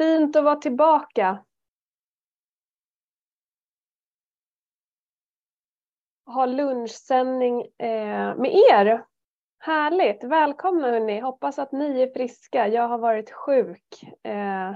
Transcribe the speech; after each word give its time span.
Fint 0.00 0.36
att 0.36 0.44
vara 0.44 0.56
tillbaka. 0.56 1.44
Ha 6.26 6.46
lunchsändning 6.46 7.60
eh, 7.60 8.36
med 8.36 8.54
er. 8.70 9.04
Härligt, 9.58 10.24
välkomna 10.24 10.90
hörni. 10.90 11.20
Hoppas 11.20 11.58
att 11.58 11.72
ni 11.72 12.02
är 12.02 12.12
friska. 12.12 12.68
Jag 12.68 12.88
har 12.88 12.98
varit 12.98 13.30
sjuk. 13.30 14.02
Eh, 14.22 14.74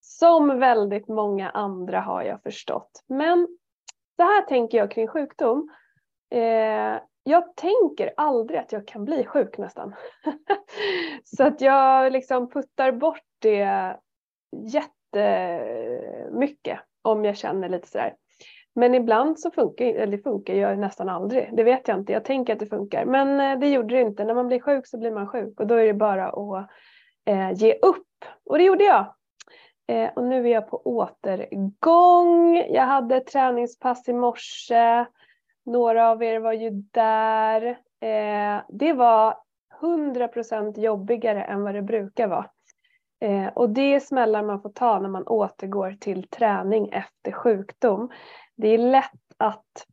som 0.00 0.58
väldigt 0.58 1.08
många 1.08 1.50
andra 1.50 2.00
har 2.00 2.22
jag 2.22 2.42
förstått. 2.42 3.04
Men 3.06 3.58
så 4.16 4.22
här 4.22 4.42
tänker 4.42 4.78
jag 4.78 4.90
kring 4.90 5.08
sjukdom. 5.08 5.70
Eh, 6.30 7.00
jag 7.22 7.56
tänker 7.56 8.14
aldrig 8.16 8.60
att 8.60 8.72
jag 8.72 8.86
kan 8.86 9.04
bli 9.04 9.24
sjuk 9.24 9.58
nästan. 9.58 9.94
så 11.24 11.44
att 11.44 11.60
jag 11.60 12.12
liksom 12.12 12.50
puttar 12.50 12.92
bort 12.92 13.24
det 13.38 13.96
jättemycket 14.62 16.78
om 17.02 17.24
jag 17.24 17.36
känner 17.36 17.68
lite 17.68 17.88
sådär. 17.88 18.14
Men 18.74 18.94
ibland 18.94 19.40
så 19.40 19.50
funkar 19.50 19.84
eller 19.84 20.16
det 20.16 20.22
funkar 20.22 20.54
ju 20.54 20.76
nästan 20.76 21.08
aldrig. 21.08 21.56
Det 21.56 21.64
vet 21.64 21.88
jag 21.88 21.98
inte. 21.98 22.12
Jag 22.12 22.24
tänker 22.24 22.52
att 22.52 22.58
det 22.58 22.66
funkar. 22.66 23.04
Men 23.04 23.40
eh, 23.40 23.58
det 23.58 23.68
gjorde 23.68 23.94
det 23.94 24.00
inte. 24.00 24.24
När 24.24 24.34
man 24.34 24.46
blir 24.46 24.60
sjuk 24.60 24.86
så 24.86 24.98
blir 24.98 25.10
man 25.10 25.28
sjuk 25.28 25.60
och 25.60 25.66
då 25.66 25.74
är 25.74 25.86
det 25.86 25.94
bara 25.94 26.28
att 26.28 26.70
eh, 27.24 27.52
ge 27.52 27.74
upp. 27.74 28.06
Och 28.44 28.58
det 28.58 28.64
gjorde 28.64 28.84
jag. 28.84 29.14
Eh, 29.86 30.10
och 30.16 30.24
nu 30.24 30.48
är 30.48 30.52
jag 30.52 30.70
på 30.70 30.82
återgång. 30.84 32.56
Jag 32.56 32.82
hade 32.82 33.20
träningspass 33.20 34.08
i 34.08 34.12
morse. 34.12 35.04
Några 35.66 36.10
av 36.10 36.22
er 36.22 36.38
var 36.38 36.52
ju 36.52 36.70
där. 36.70 37.62
Eh, 38.00 38.62
det 38.68 38.92
var 38.92 39.36
100% 39.80 40.80
jobbigare 40.80 41.44
än 41.44 41.62
vad 41.62 41.74
det 41.74 41.82
brukar 41.82 42.28
vara. 42.28 42.50
Eh, 43.24 43.46
och 43.46 43.70
det 43.70 43.94
är 43.94 44.00
smällar 44.00 44.42
man 44.42 44.60
får 44.60 44.70
ta 44.70 44.98
när 44.98 45.08
man 45.08 45.26
återgår 45.26 45.96
till 46.00 46.28
träning 46.28 46.88
efter 46.88 47.32
sjukdom. 47.32 48.10
Det 48.56 48.68
är 48.68 48.78
lätt 48.78 49.10
att 49.36 49.86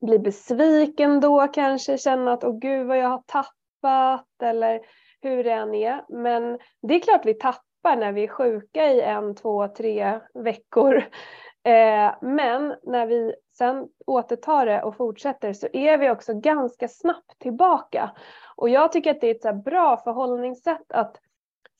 bli 0.00 0.18
besviken 0.18 1.20
då 1.20 1.48
kanske, 1.48 1.98
känna 1.98 2.32
att 2.32 2.44
åh 2.44 2.58
gud 2.58 2.86
vad 2.86 2.98
jag 2.98 3.08
har 3.08 3.22
tappat 3.26 4.42
eller 4.42 4.80
hur 5.20 5.44
det 5.44 5.52
än 5.52 5.74
är. 5.74 6.04
Men 6.08 6.58
det 6.82 6.94
är 6.94 7.00
klart 7.00 7.26
vi 7.26 7.34
tappar 7.34 7.96
när 7.96 8.12
vi 8.12 8.24
är 8.24 8.28
sjuka 8.28 8.92
i 8.92 9.00
en, 9.00 9.34
två, 9.34 9.68
tre 9.68 10.20
veckor. 10.34 11.04
Eh, 11.66 12.14
men 12.20 12.74
när 12.82 13.06
vi 13.06 13.34
sen 13.58 13.88
återtar 14.06 14.66
det 14.66 14.82
och 14.82 14.96
fortsätter 14.96 15.52
så 15.52 15.68
är 15.72 15.98
vi 15.98 16.10
också 16.10 16.34
ganska 16.34 16.88
snabbt 16.88 17.38
tillbaka. 17.38 18.10
Och 18.56 18.68
jag 18.68 18.92
tycker 18.92 19.10
att 19.10 19.20
det 19.20 19.44
är 19.44 19.50
ett 19.50 19.64
bra 19.64 19.96
förhållningssätt 19.96 20.92
att 20.92 21.20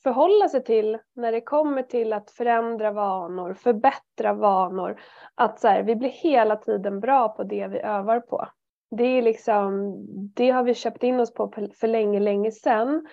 förhålla 0.05 0.49
sig 0.49 0.63
till 0.63 0.97
när 1.15 1.31
det 1.31 1.41
kommer 1.41 1.83
till 1.83 2.13
att 2.13 2.31
förändra 2.31 2.91
vanor, 2.91 3.53
förbättra 3.53 4.33
vanor. 4.33 5.01
Att 5.35 5.59
så 5.59 5.67
här, 5.67 5.83
vi 5.83 5.95
blir 5.95 6.09
hela 6.09 6.55
tiden 6.55 6.99
bra 6.99 7.29
på 7.29 7.43
det 7.43 7.67
vi 7.67 7.79
övar 7.79 8.19
på. 8.19 8.47
Det, 8.91 9.03
är 9.03 9.21
liksom, 9.21 9.95
det 10.35 10.49
har 10.49 10.63
vi 10.63 10.73
köpt 10.73 11.03
in 11.03 11.19
oss 11.19 11.33
på 11.33 11.53
för 11.79 11.87
länge, 11.87 12.19
länge 12.19 12.51
sedan. 12.51 13.07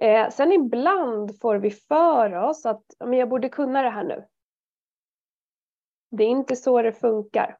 Eh, 0.00 0.30
sen 0.30 0.52
ibland 0.52 1.40
får 1.40 1.56
vi 1.56 1.70
för 1.70 2.34
oss 2.34 2.66
att 2.66 2.84
men 3.04 3.18
jag 3.18 3.28
borde 3.28 3.48
kunna 3.48 3.82
det 3.82 3.90
här 3.90 4.04
nu. 4.04 4.24
Det 6.10 6.24
är 6.24 6.28
inte 6.28 6.56
så 6.56 6.82
det 6.82 6.92
funkar. 6.92 7.56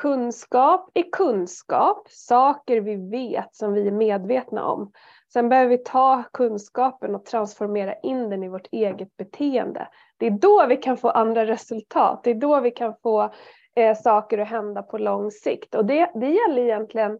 Kunskap 0.00 0.90
är 0.94 1.10
kunskap, 1.12 2.06
saker 2.10 2.80
vi 2.80 3.10
vet 3.10 3.54
som 3.54 3.72
vi 3.72 3.86
är 3.86 3.92
medvetna 3.92 4.64
om. 4.64 4.92
Sen 5.32 5.48
behöver 5.48 5.70
vi 5.70 5.78
ta 5.78 6.22
kunskapen 6.32 7.14
och 7.14 7.24
transformera 7.24 7.94
in 7.94 8.30
den 8.30 8.42
i 8.42 8.48
vårt 8.48 8.66
eget 8.72 9.16
beteende. 9.16 9.88
Det 10.16 10.26
är 10.26 10.30
då 10.30 10.66
vi 10.66 10.76
kan 10.76 10.96
få 10.96 11.10
andra 11.10 11.46
resultat. 11.46 12.20
Det 12.24 12.30
är 12.30 12.34
då 12.34 12.60
vi 12.60 12.70
kan 12.70 12.94
få 13.02 13.32
eh, 13.74 13.96
saker 13.96 14.38
att 14.38 14.48
hända 14.48 14.82
på 14.82 14.98
lång 14.98 15.30
sikt. 15.30 15.74
Och 15.74 15.84
det, 15.84 16.10
det 16.14 16.28
gäller 16.28 16.62
egentligen 16.62 17.18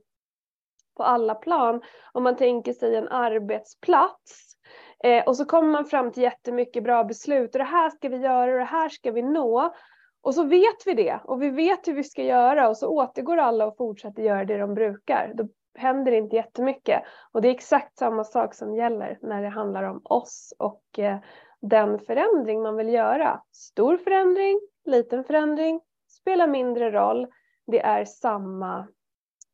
på 0.96 1.02
alla 1.02 1.34
plan. 1.34 1.82
Om 2.12 2.22
man 2.22 2.36
tänker 2.36 2.72
sig 2.72 2.96
en 2.96 3.08
arbetsplats 3.08 4.56
eh, 5.04 5.24
och 5.24 5.36
så 5.36 5.44
kommer 5.44 5.70
man 5.70 5.84
fram 5.84 6.12
till 6.12 6.22
jättemycket 6.22 6.84
bra 6.84 7.04
beslut 7.04 7.54
och 7.54 7.58
det 7.58 7.64
här 7.64 7.90
ska 7.90 8.08
vi 8.08 8.16
göra 8.16 8.52
och 8.52 8.58
det 8.58 8.64
här 8.64 8.88
ska 8.88 9.12
vi 9.12 9.22
nå. 9.22 9.74
Och 10.22 10.34
så 10.34 10.44
vet 10.44 10.86
vi 10.86 10.94
det 10.94 11.20
och 11.24 11.42
vi 11.42 11.50
vet 11.50 11.88
hur 11.88 11.94
vi 11.94 12.04
ska 12.04 12.22
göra 12.22 12.68
och 12.68 12.76
så 12.76 12.88
återgår 12.88 13.36
alla 13.36 13.66
och 13.66 13.76
fortsätter 13.76 14.22
göra 14.22 14.44
det 14.44 14.58
de 14.58 14.74
brukar. 14.74 15.32
Då 15.34 15.48
händer 15.74 16.12
inte 16.12 16.36
jättemycket. 16.36 17.02
Och 17.32 17.42
det 17.42 17.48
är 17.48 17.54
exakt 17.54 17.98
samma 17.98 18.24
sak 18.24 18.54
som 18.54 18.74
gäller 18.74 19.18
när 19.22 19.42
det 19.42 19.48
handlar 19.48 19.82
om 19.82 20.00
oss 20.04 20.54
och 20.58 20.98
eh, 20.98 21.18
den 21.60 21.98
förändring 21.98 22.62
man 22.62 22.76
vill 22.76 22.88
göra. 22.88 23.42
Stor 23.52 23.96
förändring, 23.96 24.60
liten 24.84 25.24
förändring, 25.24 25.80
spelar 26.08 26.46
mindre 26.46 26.90
roll. 26.90 27.26
Det 27.66 27.80
är 27.80 28.04
samma, 28.04 28.88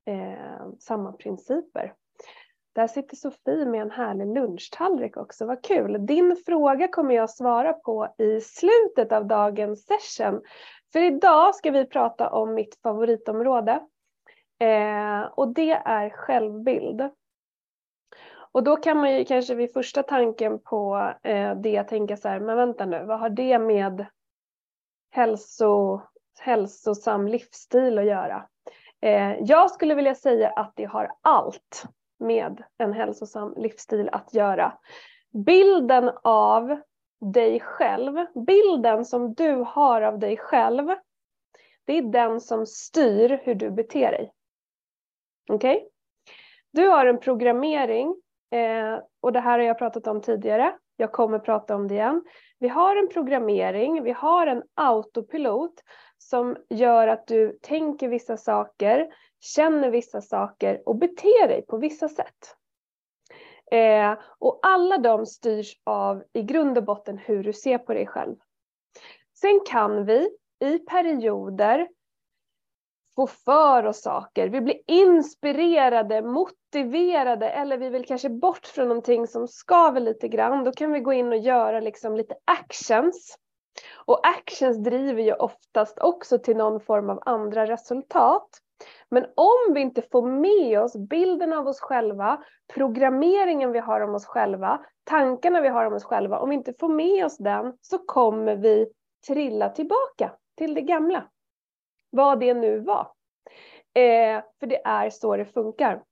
eh, 0.06 0.68
samma 0.78 1.12
principer. 1.12 1.94
Där 2.74 2.86
sitter 2.86 3.16
Sofie 3.16 3.66
med 3.66 3.82
en 3.82 3.90
härlig 3.90 4.34
lunchtallrik 4.34 5.16
också, 5.16 5.46
vad 5.46 5.64
kul. 5.64 6.06
Din 6.06 6.36
fråga 6.46 6.88
kommer 6.88 7.14
jag 7.14 7.30
svara 7.30 7.72
på 7.72 8.14
i 8.18 8.40
slutet 8.40 9.12
av 9.12 9.26
dagens 9.26 9.86
session. 9.86 10.42
För 10.92 11.00
idag 11.00 11.54
ska 11.54 11.70
vi 11.70 11.86
prata 11.86 12.30
om 12.30 12.54
mitt 12.54 12.78
favoritområde, 12.82 13.80
Eh, 14.58 15.20
och 15.20 15.48
det 15.48 15.72
är 15.84 16.10
självbild. 16.10 17.10
Och 18.52 18.64
då 18.64 18.76
kan 18.76 18.96
man 18.96 19.14
ju 19.14 19.24
kanske 19.24 19.54
vid 19.54 19.72
första 19.72 20.02
tanken 20.02 20.58
på 20.58 21.12
eh, 21.22 21.54
det 21.54 21.82
tänka 21.82 22.16
så 22.16 22.28
här, 22.28 22.40
men 22.40 22.56
vänta 22.56 22.86
nu, 22.86 23.04
vad 23.04 23.20
har 23.20 23.30
det 23.30 23.58
med 23.58 24.06
hälso, 25.10 26.00
hälsosam 26.40 27.28
livsstil 27.28 27.98
att 27.98 28.06
göra? 28.06 28.46
Eh, 29.00 29.36
jag 29.40 29.70
skulle 29.70 29.94
vilja 29.94 30.14
säga 30.14 30.50
att 30.50 30.72
det 30.76 30.84
har 30.84 31.12
allt 31.22 31.84
med 32.18 32.62
en 32.78 32.92
hälsosam 32.92 33.54
livsstil 33.56 34.08
att 34.12 34.34
göra. 34.34 34.78
Bilden 35.46 36.10
av 36.22 36.80
dig 37.20 37.60
själv, 37.60 38.26
bilden 38.46 39.04
som 39.04 39.34
du 39.34 39.64
har 39.66 40.02
av 40.02 40.18
dig 40.18 40.36
själv, 40.36 40.88
det 41.84 41.98
är 41.98 42.02
den 42.02 42.40
som 42.40 42.66
styr 42.66 43.40
hur 43.42 43.54
du 43.54 43.70
beter 43.70 44.10
dig. 44.10 44.32
Okej? 45.48 45.76
Okay? 45.76 45.88
Du 46.72 46.88
har 46.88 47.06
en 47.06 47.20
programmering 47.20 48.16
eh, 48.50 48.98
och 49.20 49.32
det 49.32 49.40
här 49.40 49.58
har 49.58 49.66
jag 49.66 49.78
pratat 49.78 50.06
om 50.06 50.20
tidigare. 50.20 50.78
Jag 50.96 51.12
kommer 51.12 51.38
prata 51.38 51.74
om 51.74 51.88
det 51.88 51.94
igen. 51.94 52.24
Vi 52.58 52.68
har 52.68 52.96
en 52.96 53.08
programmering, 53.08 54.02
vi 54.02 54.12
har 54.12 54.46
en 54.46 54.62
autopilot 54.74 55.74
som 56.18 56.56
gör 56.70 57.08
att 57.08 57.26
du 57.26 57.58
tänker 57.62 58.08
vissa 58.08 58.36
saker, 58.36 59.08
känner 59.40 59.90
vissa 59.90 60.20
saker 60.20 60.82
och 60.86 60.96
beter 60.96 61.48
dig 61.48 61.62
på 61.62 61.76
vissa 61.76 62.08
sätt. 62.08 62.56
Eh, 63.70 64.18
och 64.38 64.58
alla 64.62 64.98
de 64.98 65.26
styrs 65.26 65.80
av 65.84 66.24
i 66.32 66.42
grund 66.42 66.78
och 66.78 66.84
botten 66.84 67.18
hur 67.18 67.44
du 67.44 67.52
ser 67.52 67.78
på 67.78 67.94
dig 67.94 68.06
själv. 68.06 68.36
Sen 69.40 69.60
kan 69.66 70.04
vi 70.04 70.30
i 70.60 70.78
perioder 70.78 71.88
få 73.18 73.26
för 73.26 73.86
oss 73.86 74.02
saker. 74.02 74.48
Vi 74.48 74.60
blir 74.60 74.76
inspirerade, 74.86 76.22
motiverade 76.22 77.50
eller 77.50 77.78
vi 77.78 77.88
vill 77.88 78.04
kanske 78.04 78.30
bort 78.30 78.66
från 78.66 78.88
någonting 78.88 79.26
som 79.26 79.48
skaver 79.48 80.00
lite 80.00 80.28
grann. 80.28 80.64
Då 80.64 80.72
kan 80.72 80.92
vi 80.92 81.00
gå 81.00 81.12
in 81.12 81.28
och 81.28 81.38
göra 81.38 81.80
liksom 81.80 82.16
lite 82.16 82.34
actions. 82.44 83.36
Och 84.06 84.26
actions 84.26 84.84
driver 84.84 85.22
ju 85.22 85.32
oftast 85.32 85.98
också 85.98 86.38
till 86.38 86.56
någon 86.56 86.80
form 86.80 87.10
av 87.10 87.22
andra 87.26 87.66
resultat. 87.66 88.48
Men 89.10 89.24
om 89.34 89.74
vi 89.74 89.80
inte 89.80 90.02
får 90.12 90.22
med 90.22 90.80
oss 90.80 90.96
bilden 90.96 91.52
av 91.52 91.68
oss 91.68 91.80
själva, 91.80 92.42
programmeringen 92.74 93.72
vi 93.72 93.78
har 93.78 94.00
om 94.00 94.14
oss 94.14 94.26
själva, 94.26 94.80
tankarna 95.04 95.60
vi 95.60 95.68
har 95.68 95.84
om 95.84 95.94
oss 95.94 96.04
själva, 96.04 96.38
om 96.38 96.48
vi 96.48 96.54
inte 96.54 96.74
får 96.80 96.88
med 96.88 97.24
oss 97.24 97.38
den 97.38 97.72
så 97.80 97.98
kommer 97.98 98.56
vi 98.56 98.86
trilla 99.28 99.68
tillbaka 99.68 100.32
till 100.56 100.74
det 100.74 100.82
gamla 100.82 101.24
vad 102.10 102.40
det 102.40 102.54
nu 102.54 102.80
var. 102.80 103.12
Eh, 103.94 104.42
för 104.60 104.66
det 104.66 104.80
är 104.84 105.10
så 105.10 105.36
det 105.36 105.44
funkar. 105.44 106.02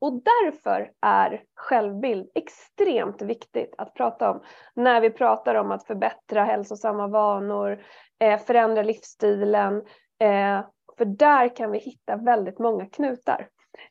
Och 0.00 0.12
därför 0.12 0.92
är 1.00 1.42
självbild 1.54 2.30
extremt 2.34 3.22
viktigt 3.22 3.74
att 3.78 3.94
prata 3.94 4.30
om 4.30 4.42
när 4.74 5.00
vi 5.00 5.10
pratar 5.10 5.54
om 5.54 5.70
att 5.70 5.86
förbättra 5.86 6.44
hälsosamma 6.44 7.06
vanor, 7.06 7.82
eh, 8.20 8.40
förändra 8.40 8.82
livsstilen. 8.82 9.76
Eh, 10.20 10.60
för 10.98 11.04
där 11.04 11.56
kan 11.56 11.70
vi 11.70 11.78
hitta 11.78 12.16
väldigt 12.16 12.58
många 12.58 12.86
knutar. 12.86 13.48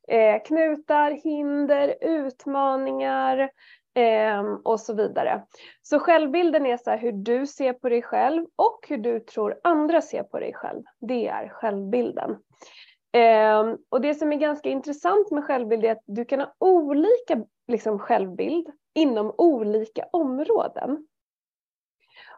Eh, 0.07 0.42
knutar, 0.44 1.12
hinder, 1.12 1.96
utmaningar, 2.01 3.50
eh, 3.94 4.44
och 4.63 4.80
så 4.80 4.94
vidare. 4.94 5.44
Så 5.81 6.00
självbilden 6.00 6.66
är 6.66 6.78
så 6.78 6.92
hur 6.92 7.12
du 7.12 7.48
ser 7.48 7.74
på 7.74 7.90
dig 7.90 8.01
själv 8.01 8.45
och 8.56 8.86
hur 8.88 8.98
du 8.98 9.19
tror 9.19 9.60
andra 9.63 10.01
ser 10.01 10.24
på 10.24 10.40
dig 10.40 10.54
själv. 10.54 10.84
Det 11.01 11.28
är 11.28 11.50
självbilden. 11.50 12.38
Eh, 13.13 13.75
och 13.90 14.01
det 14.01 14.16
som 14.16 14.34
är 14.34 14.38
ganska 14.38 14.69
intressant 14.69 15.31
med 15.31 15.44
självbild 15.44 15.86
är 15.86 15.92
att 15.92 16.04
du 16.06 16.25
kan 16.25 16.40
ha 16.40 16.54
olika 16.60 17.44
liksom, 17.68 18.00
självbild 18.00 18.68
inom 18.95 19.34
olika 19.38 20.06
områden. 20.12 21.07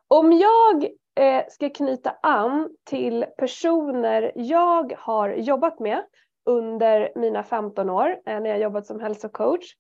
Om 0.07 0.33
jag 0.33 0.83
eh, 1.19 1.43
ska 1.49 1.69
knyta 1.69 2.15
an 2.21 2.69
till 2.83 3.25
personer 3.37 4.31
jag 4.35 4.93
har 4.97 5.29
jobbat 5.29 5.79
med 5.79 6.03
under 6.45 7.11
mina 7.15 7.43
15 7.43 7.89
år 7.89 8.09
eh, 8.25 8.39
när 8.39 8.49
jag 8.49 8.59
jobbat 8.59 8.85
som 8.85 8.99
hälsocoach. 8.99 9.75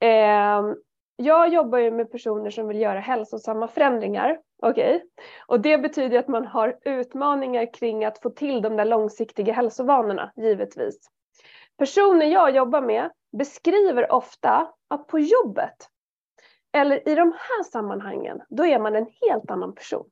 Eh, 0.00 0.62
jag 1.24 1.48
jobbar 1.48 1.78
ju 1.78 1.90
med 1.90 2.10
personer 2.10 2.50
som 2.50 2.68
vill 2.68 2.80
göra 2.80 3.00
hälsosamma 3.00 3.68
förändringar. 3.68 4.38
Okay? 4.62 5.00
Och 5.46 5.60
det 5.60 5.78
betyder 5.78 6.18
att 6.18 6.28
man 6.28 6.46
har 6.46 6.78
utmaningar 6.84 7.74
kring 7.74 8.04
att 8.04 8.18
få 8.18 8.30
till 8.30 8.62
de 8.62 8.76
där 8.76 8.84
långsiktiga 8.84 9.52
hälsovanorna, 9.52 10.32
givetvis. 10.36 11.08
Personer 11.78 12.26
jag 12.26 12.56
jobbar 12.56 12.80
med 12.80 13.10
beskriver 13.38 14.12
ofta 14.12 14.68
att 14.88 15.06
på 15.06 15.18
jobbet 15.18 15.88
eller 16.72 17.08
i 17.08 17.14
de 17.14 17.32
här 17.32 17.62
sammanhangen, 17.62 18.40
då 18.48 18.66
är 18.66 18.78
man 18.78 18.96
en 18.96 19.06
helt 19.20 19.50
annan 19.50 19.74
person. 19.74 20.06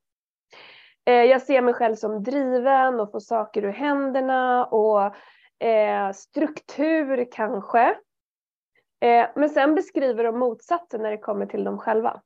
Eh, 1.06 1.24
jag 1.24 1.42
ser 1.42 1.62
mig 1.62 1.74
själv 1.74 1.94
som 1.94 2.22
driven 2.22 3.00
och 3.00 3.12
får 3.12 3.20
saker 3.20 3.64
ur 3.64 3.72
händerna 3.72 4.64
och 4.66 5.14
eh, 5.66 6.12
struktur 6.12 7.28
kanske. 7.32 7.96
Eh, 9.00 9.28
men 9.34 9.50
sen 9.50 9.74
beskriver 9.74 10.24
de 10.24 10.38
motsatsen 10.38 11.02
när 11.02 11.10
det 11.10 11.18
kommer 11.18 11.46
till 11.46 11.64
dem 11.64 11.78
själva. 11.78 12.20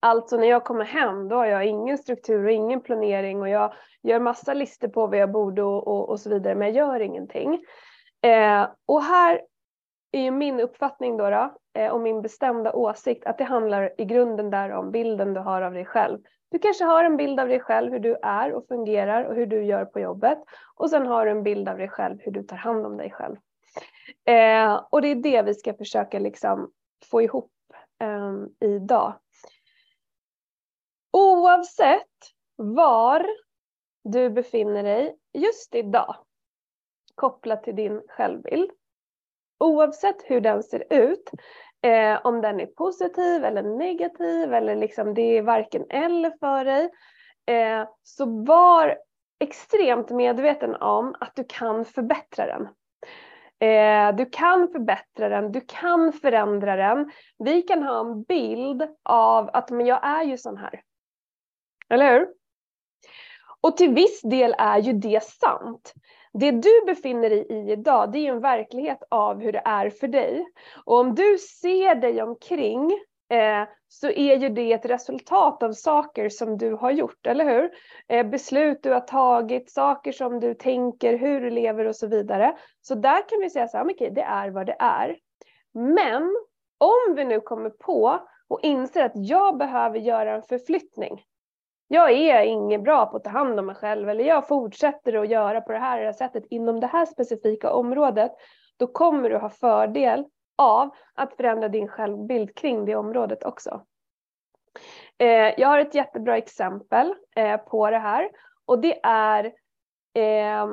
Alltså 0.00 0.36
när 0.36 0.46
jag 0.46 0.64
kommer 0.64 0.84
hem 0.84 1.28
då 1.28 1.36
har 1.36 1.46
jag 1.46 1.66
ingen 1.66 1.98
struktur 1.98 2.44
och 2.44 2.50
ingen 2.50 2.80
planering 2.80 3.40
och 3.40 3.48
jag 3.48 3.74
gör 4.02 4.20
massa 4.20 4.54
listor 4.54 4.88
på 4.88 5.06
vad 5.06 5.18
jag 5.18 5.32
borde 5.32 5.62
och, 5.62 5.88
och, 5.88 6.08
och 6.08 6.20
så 6.20 6.30
vidare 6.30 6.54
men 6.54 6.74
jag 6.74 6.76
gör 6.76 7.00
ingenting. 7.00 7.64
Eh, 8.22 8.68
och 8.86 9.02
här 9.02 9.40
är 10.12 10.20
ju 10.20 10.30
min 10.30 10.60
uppfattning 10.60 11.16
då, 11.16 11.30
då 11.30 11.54
eh, 11.80 11.92
och 11.92 12.00
min 12.00 12.22
bestämda 12.22 12.72
åsikt 12.72 13.26
att 13.26 13.38
det 13.38 13.44
handlar 13.44 14.00
i 14.00 14.04
grunden 14.04 14.50
där 14.50 14.70
om 14.70 14.90
bilden 14.90 15.34
du 15.34 15.40
har 15.40 15.62
av 15.62 15.72
dig 15.72 15.84
själv. 15.84 16.18
Du 16.50 16.58
kanske 16.58 16.84
har 16.84 17.04
en 17.04 17.16
bild 17.16 17.40
av 17.40 17.48
dig 17.48 17.60
själv 17.60 17.92
hur 17.92 17.98
du 17.98 18.16
är 18.22 18.52
och 18.52 18.68
fungerar 18.68 19.24
och 19.24 19.34
hur 19.34 19.46
du 19.46 19.64
gör 19.64 19.84
på 19.84 20.00
jobbet 20.00 20.38
och 20.74 20.90
sen 20.90 21.06
har 21.06 21.24
du 21.24 21.30
en 21.30 21.42
bild 21.42 21.68
av 21.68 21.78
dig 21.78 21.88
själv 21.88 22.18
hur 22.20 22.32
du 22.32 22.42
tar 22.42 22.56
hand 22.56 22.86
om 22.86 22.96
dig 22.96 23.10
själv. 23.10 23.36
Eh, 24.24 24.86
och 24.90 25.02
det 25.02 25.08
är 25.08 25.14
det 25.14 25.42
vi 25.42 25.54
ska 25.54 25.74
försöka 25.74 26.18
liksom 26.18 26.72
få 27.10 27.22
ihop 27.22 27.52
eh, 28.00 28.68
idag. 28.68 29.20
Oavsett 31.12 32.08
var 32.56 33.26
du 34.04 34.30
befinner 34.30 34.82
dig 34.82 35.16
just 35.32 35.74
idag 35.74 36.16
kopplat 37.14 37.64
till 37.64 37.76
din 37.76 38.02
självbild. 38.08 38.70
Oavsett 39.58 40.22
hur 40.24 40.40
den 40.40 40.62
ser 40.62 40.92
ut, 40.92 41.30
eh, 41.82 42.26
om 42.26 42.40
den 42.40 42.60
är 42.60 42.66
positiv 42.66 43.44
eller 43.44 43.62
negativ 43.62 44.54
eller 44.54 44.76
liksom 44.76 45.14
det 45.14 45.38
är 45.38 45.42
varken 45.42 45.84
eller 45.90 46.30
för 46.40 46.64
dig, 46.64 46.90
eh, 47.46 47.88
så 48.02 48.44
var 48.44 48.98
extremt 49.38 50.10
medveten 50.10 50.74
om 50.74 51.14
att 51.20 51.36
du 51.36 51.44
kan 51.48 51.84
förbättra 51.84 52.46
den. 52.46 52.68
Eh, 53.64 54.14
du 54.16 54.26
kan 54.26 54.68
förbättra 54.68 55.28
den, 55.28 55.52
du 55.52 55.60
kan 55.60 56.12
förändra 56.12 56.76
den. 56.76 57.10
Vi 57.38 57.62
kan 57.62 57.82
ha 57.82 58.00
en 58.00 58.22
bild 58.22 58.82
av 59.02 59.50
att 59.52 59.70
men 59.70 59.86
jag 59.86 60.06
är 60.06 60.22
ju 60.22 60.38
sån 60.38 60.56
här. 60.56 60.82
Eller 61.88 62.12
hur? 62.12 62.28
Och 63.60 63.76
till 63.76 63.94
viss 63.94 64.22
del 64.22 64.54
är 64.58 64.78
ju 64.78 64.92
det 64.92 65.22
sant. 65.22 65.92
Det 66.32 66.50
du 66.50 66.84
befinner 66.86 67.30
dig 67.30 67.46
i 67.50 67.72
idag, 67.72 68.12
det 68.12 68.18
är 68.18 68.32
en 68.32 68.40
verklighet 68.40 69.02
av 69.10 69.40
hur 69.40 69.52
det 69.52 69.62
är 69.64 69.90
för 69.90 70.08
dig. 70.08 70.46
Och 70.84 70.98
om 70.98 71.14
du 71.14 71.38
ser 71.38 71.94
dig 71.94 72.22
omkring 72.22 72.98
eh, 73.30 73.68
så 73.88 74.08
är 74.08 74.36
ju 74.36 74.48
det 74.48 74.72
ett 74.72 74.84
resultat 74.84 75.62
av 75.62 75.72
saker 75.72 76.28
som 76.28 76.58
du 76.58 76.72
har 76.74 76.90
gjort, 76.90 77.26
eller 77.26 77.44
hur? 77.44 77.70
Eh, 78.08 78.26
beslut 78.26 78.82
du 78.82 78.90
har 78.92 79.00
tagit, 79.00 79.70
saker 79.70 80.12
som 80.12 80.40
du 80.40 80.54
tänker, 80.54 81.18
hur 81.18 81.40
du 81.40 81.50
lever 81.50 81.84
och 81.84 81.96
så 81.96 82.06
vidare. 82.06 82.56
Så 82.80 82.94
där 82.94 83.28
kan 83.28 83.40
vi 83.40 83.50
säga 83.50 83.68
så 83.68 83.76
här, 83.76 83.84
okej, 83.84 84.10
det 84.10 84.22
är 84.22 84.50
vad 84.50 84.66
det 84.66 84.76
är. 84.78 85.16
Men 85.72 86.22
om 86.78 87.14
vi 87.16 87.24
nu 87.24 87.40
kommer 87.40 87.70
på 87.70 88.20
och 88.48 88.60
inser 88.62 89.04
att 89.04 89.12
jag 89.14 89.58
behöver 89.58 89.98
göra 89.98 90.34
en 90.34 90.42
förflyttning, 90.42 91.22
jag 91.88 92.12
är 92.12 92.44
ingen 92.44 92.82
bra 92.82 93.06
på 93.06 93.16
att 93.16 93.24
ta 93.24 93.30
hand 93.30 93.58
om 93.58 93.66
mig 93.66 93.74
själv 93.74 94.08
eller 94.08 94.24
jag 94.24 94.48
fortsätter 94.48 95.14
att 95.14 95.28
göra 95.28 95.60
på 95.60 95.72
det 95.72 95.78
här 95.78 96.12
sättet 96.12 96.44
inom 96.50 96.80
det 96.80 96.86
här 96.86 97.06
specifika 97.06 97.72
området, 97.72 98.32
då 98.76 98.86
kommer 98.86 99.30
du 99.30 99.36
ha 99.36 99.50
fördel 99.50 100.24
av 100.56 100.90
att 101.14 101.36
förändra 101.36 101.68
din 101.68 101.88
självbild 101.88 102.56
kring 102.56 102.84
det 102.84 102.96
området 102.96 103.44
också. 103.44 103.82
Eh, 105.18 105.60
jag 105.60 105.68
har 105.68 105.78
ett 105.78 105.94
jättebra 105.94 106.36
exempel 106.36 107.14
eh, 107.36 107.56
på 107.56 107.90
det 107.90 107.98
här 107.98 108.30
och 108.64 108.78
det 108.78 109.00
är 109.02 109.44
eh, 110.14 110.66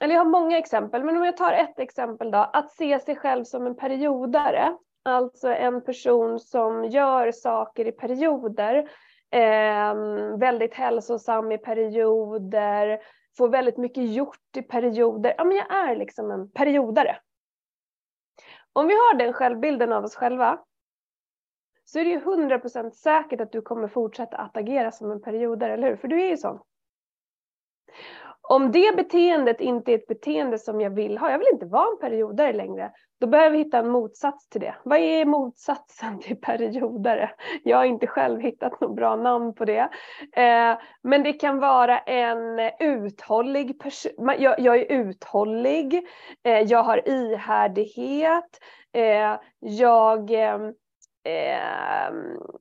eller 0.00 0.14
jag 0.14 0.24
har 0.24 0.30
många 0.30 0.58
exempel, 0.58 1.04
men 1.04 1.16
om 1.16 1.24
jag 1.24 1.36
tar 1.36 1.52
ett 1.52 1.78
exempel 1.78 2.30
då, 2.30 2.38
att 2.38 2.70
se 2.72 3.00
sig 3.00 3.16
själv 3.16 3.44
som 3.44 3.66
en 3.66 3.76
periodare. 3.76 4.76
Alltså 5.02 5.48
en 5.48 5.84
person 5.84 6.40
som 6.40 6.84
gör 6.84 7.32
saker 7.32 7.86
i 7.86 7.92
perioder 7.92 8.88
Eh, 9.34 9.94
väldigt 10.38 10.74
hälsosam 10.74 11.52
i 11.52 11.58
perioder, 11.58 12.98
får 13.36 13.48
väldigt 13.48 13.76
mycket 13.76 14.12
gjort 14.12 14.56
i 14.56 14.62
perioder. 14.62 15.34
Ja, 15.38 15.44
men 15.44 15.56
jag 15.56 15.72
är 15.72 15.96
liksom 15.96 16.30
en 16.30 16.50
periodare. 16.50 17.16
Om 18.76 18.86
vi 18.86 18.94
har 18.94 19.18
den 19.18 19.32
självbilden 19.32 19.92
av 19.92 20.04
oss 20.04 20.14
själva 20.16 20.58
så 21.84 21.98
är 21.98 22.04
det 22.04 22.10
ju 22.10 22.20
100% 22.20 22.90
säkert 22.90 23.40
att 23.40 23.52
du 23.52 23.62
kommer 23.62 23.88
fortsätta 23.88 24.36
att 24.36 24.56
agera 24.56 24.92
som 24.92 25.10
en 25.10 25.22
periodare, 25.22 25.72
eller 25.72 25.88
hur? 25.88 25.96
För 25.96 26.08
du 26.08 26.22
är 26.22 26.30
ju 26.30 26.36
sån. 26.36 26.58
Om 28.48 28.72
det 28.72 28.96
beteendet 28.96 29.60
inte 29.60 29.92
är 29.92 29.94
ett 29.94 30.06
beteende 30.06 30.58
som 30.58 30.80
jag 30.80 30.90
vill 30.90 31.18
ha, 31.18 31.30
jag 31.30 31.38
vill 31.38 31.48
inte 31.52 31.66
vara 31.66 31.88
en 31.92 31.98
periodare 32.00 32.52
längre, 32.52 32.90
då 33.20 33.26
behöver 33.26 33.50
vi 33.50 33.58
hitta 33.58 33.78
en 33.78 33.88
motsats 33.88 34.48
till 34.48 34.60
det. 34.60 34.74
Vad 34.84 34.98
är 34.98 35.24
motsatsen 35.24 36.18
till 36.22 36.36
periodare? 36.36 37.30
Jag 37.62 37.76
har 37.76 37.84
inte 37.84 38.06
själv 38.06 38.40
hittat 38.40 38.80
något 38.80 38.96
bra 38.96 39.16
namn 39.16 39.54
på 39.54 39.64
det. 39.64 39.88
Eh, 40.36 40.78
men 41.02 41.22
det 41.22 41.32
kan 41.32 41.58
vara 41.58 41.98
en 41.98 42.70
uthållig 42.80 43.80
person. 43.80 44.34
Jag, 44.38 44.66
är 44.66 44.92
uthållig, 44.92 46.06
eh, 46.42 46.60
jag 46.60 46.82
har 46.82 47.08
ihärdighet, 47.08 48.58
eh, 48.92 49.38
jag, 49.60 50.30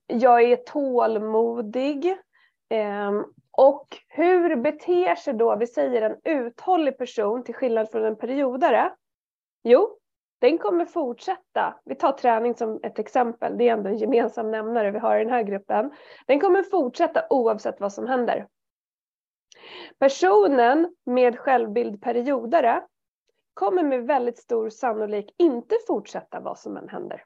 jag 0.08 0.42
är 0.42 0.56
tålmodig. 0.56 2.18
Och 3.58 3.88
hur 4.08 4.56
beter 4.56 5.16
sig 5.16 5.34
då, 5.34 5.56
vi 5.56 5.68
säger 5.68 6.02
en 6.02 6.18
uthållig 6.24 6.98
person 6.98 7.44
till 7.44 7.56
skillnad 7.56 7.92
från 7.92 8.06
en 8.06 8.16
periodare? 8.16 8.94
Jo, 9.64 9.98
den 10.42 10.58
kommer 10.58 10.86
fortsätta. 10.86 11.80
Vi 11.86 11.96
tar 11.96 12.12
träning 12.12 12.56
som 12.56 12.80
ett 12.84 13.00
exempel, 13.00 13.58
det 13.58 13.70
är 13.70 13.74
ändå 13.74 13.90
en 13.90 13.98
gemensam 13.98 14.52
nämnare 14.52 14.92
vi 14.92 15.00
har 15.00 15.18
i 15.18 15.24
den 15.24 15.34
här 15.34 15.44
gruppen. 15.44 15.92
Den 16.28 16.40
kommer 16.40 16.64
fortsätta 16.64 17.28
oavsett 17.30 17.80
vad 17.80 17.94
som 17.94 18.08
händer. 18.08 18.48
Personen 20.00 20.96
med 21.06 21.40
självbild 21.40 22.02
periodare 22.02 22.84
kommer 23.54 23.84
med 23.84 24.08
väldigt 24.08 24.38
stor 24.38 24.70
sannolikhet 24.70 25.36
inte 25.38 25.76
fortsätta 25.88 26.40
vad 26.40 26.60
som 26.60 26.78
än 26.78 26.90
händer. 26.90 27.24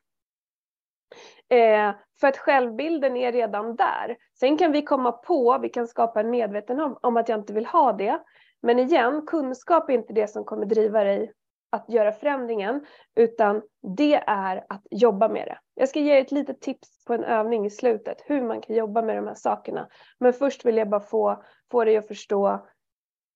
Eh, 1.50 1.96
för 2.20 2.28
att 2.28 2.38
självbilden 2.38 3.18
är 3.18 3.32
redan 3.32 3.76
där. 3.76 4.18
Sen 4.40 4.58
kan 4.58 4.72
vi 4.72 4.82
komma 4.82 5.12
på, 5.12 5.60
vi 5.62 5.70
kan 5.70 5.88
skapa 5.88 6.20
en 6.20 6.30
medvetenhet 6.30 6.86
om, 6.86 6.98
om 7.02 7.18
att 7.18 7.30
jag 7.30 7.40
inte 7.40 7.54
vill 7.54 7.66
ha 7.66 7.94
det. 7.94 8.20
Men 8.62 8.80
igen, 8.80 9.26
kunskap 9.26 9.90
är 9.90 9.94
inte 9.94 10.14
det 10.14 10.28
som 10.28 10.46
kommer 10.46 10.66
driva 10.66 11.04
dig 11.04 11.34
att 11.70 11.90
göra 11.90 12.12
förändringen, 12.12 12.86
utan 13.16 13.62
det 13.98 14.16
är 14.28 14.66
att 14.70 14.88
jobba 14.92 15.30
med 15.30 15.48
det. 15.48 15.60
Jag 15.74 15.90
ska 15.90 16.00
ge 16.00 16.18
ett 16.18 16.32
litet 16.32 16.62
tips 16.62 17.06
på 17.06 17.14
en 17.14 17.24
övning 17.24 17.66
i 17.66 17.70
slutet, 17.70 18.18
hur 18.26 18.42
man 18.42 18.62
kan 18.62 18.76
jobba 18.76 19.02
med 19.02 19.16
de 19.16 19.28
här 19.28 19.36
sakerna. 19.36 19.88
Men 20.20 20.34
först 20.34 20.66
vill 20.66 20.78
jag 20.78 20.90
bara 20.90 21.02
få, 21.02 21.44
få 21.72 21.84
dig 21.86 21.98
att 21.98 22.08
förstå 22.08 22.68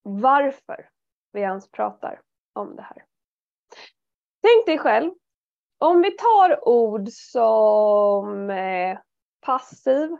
varför 0.04 0.90
vi 1.32 1.42
ens 1.42 1.72
pratar 1.72 2.22
om 2.54 2.76
det 2.76 2.82
här. 2.82 3.04
Tänk 4.42 4.66
dig 4.66 4.78
själv 4.78 5.12
om 5.82 6.02
vi 6.02 6.12
tar 6.12 6.68
ord 6.68 7.10
som 7.10 8.50
eh, 8.50 9.00
passiv, 9.40 10.18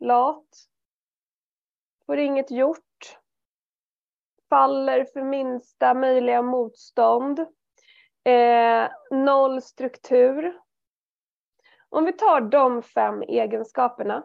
lat, 0.00 0.46
får 2.06 2.18
inget 2.18 2.50
gjort, 2.50 3.18
faller 4.48 5.04
för 5.04 5.22
minsta 5.22 5.94
möjliga 5.94 6.42
motstånd, 6.42 7.38
eh, 8.24 8.90
noll 9.10 9.62
struktur. 9.62 10.60
Om 11.88 12.04
vi 12.04 12.12
tar 12.12 12.40
de 12.40 12.82
fem 12.82 13.22
egenskaperna. 13.22 14.24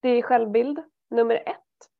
Det 0.00 0.08
är 0.08 0.22
självbild 0.22 0.82
nummer 1.10 1.34
ett. 1.34 1.90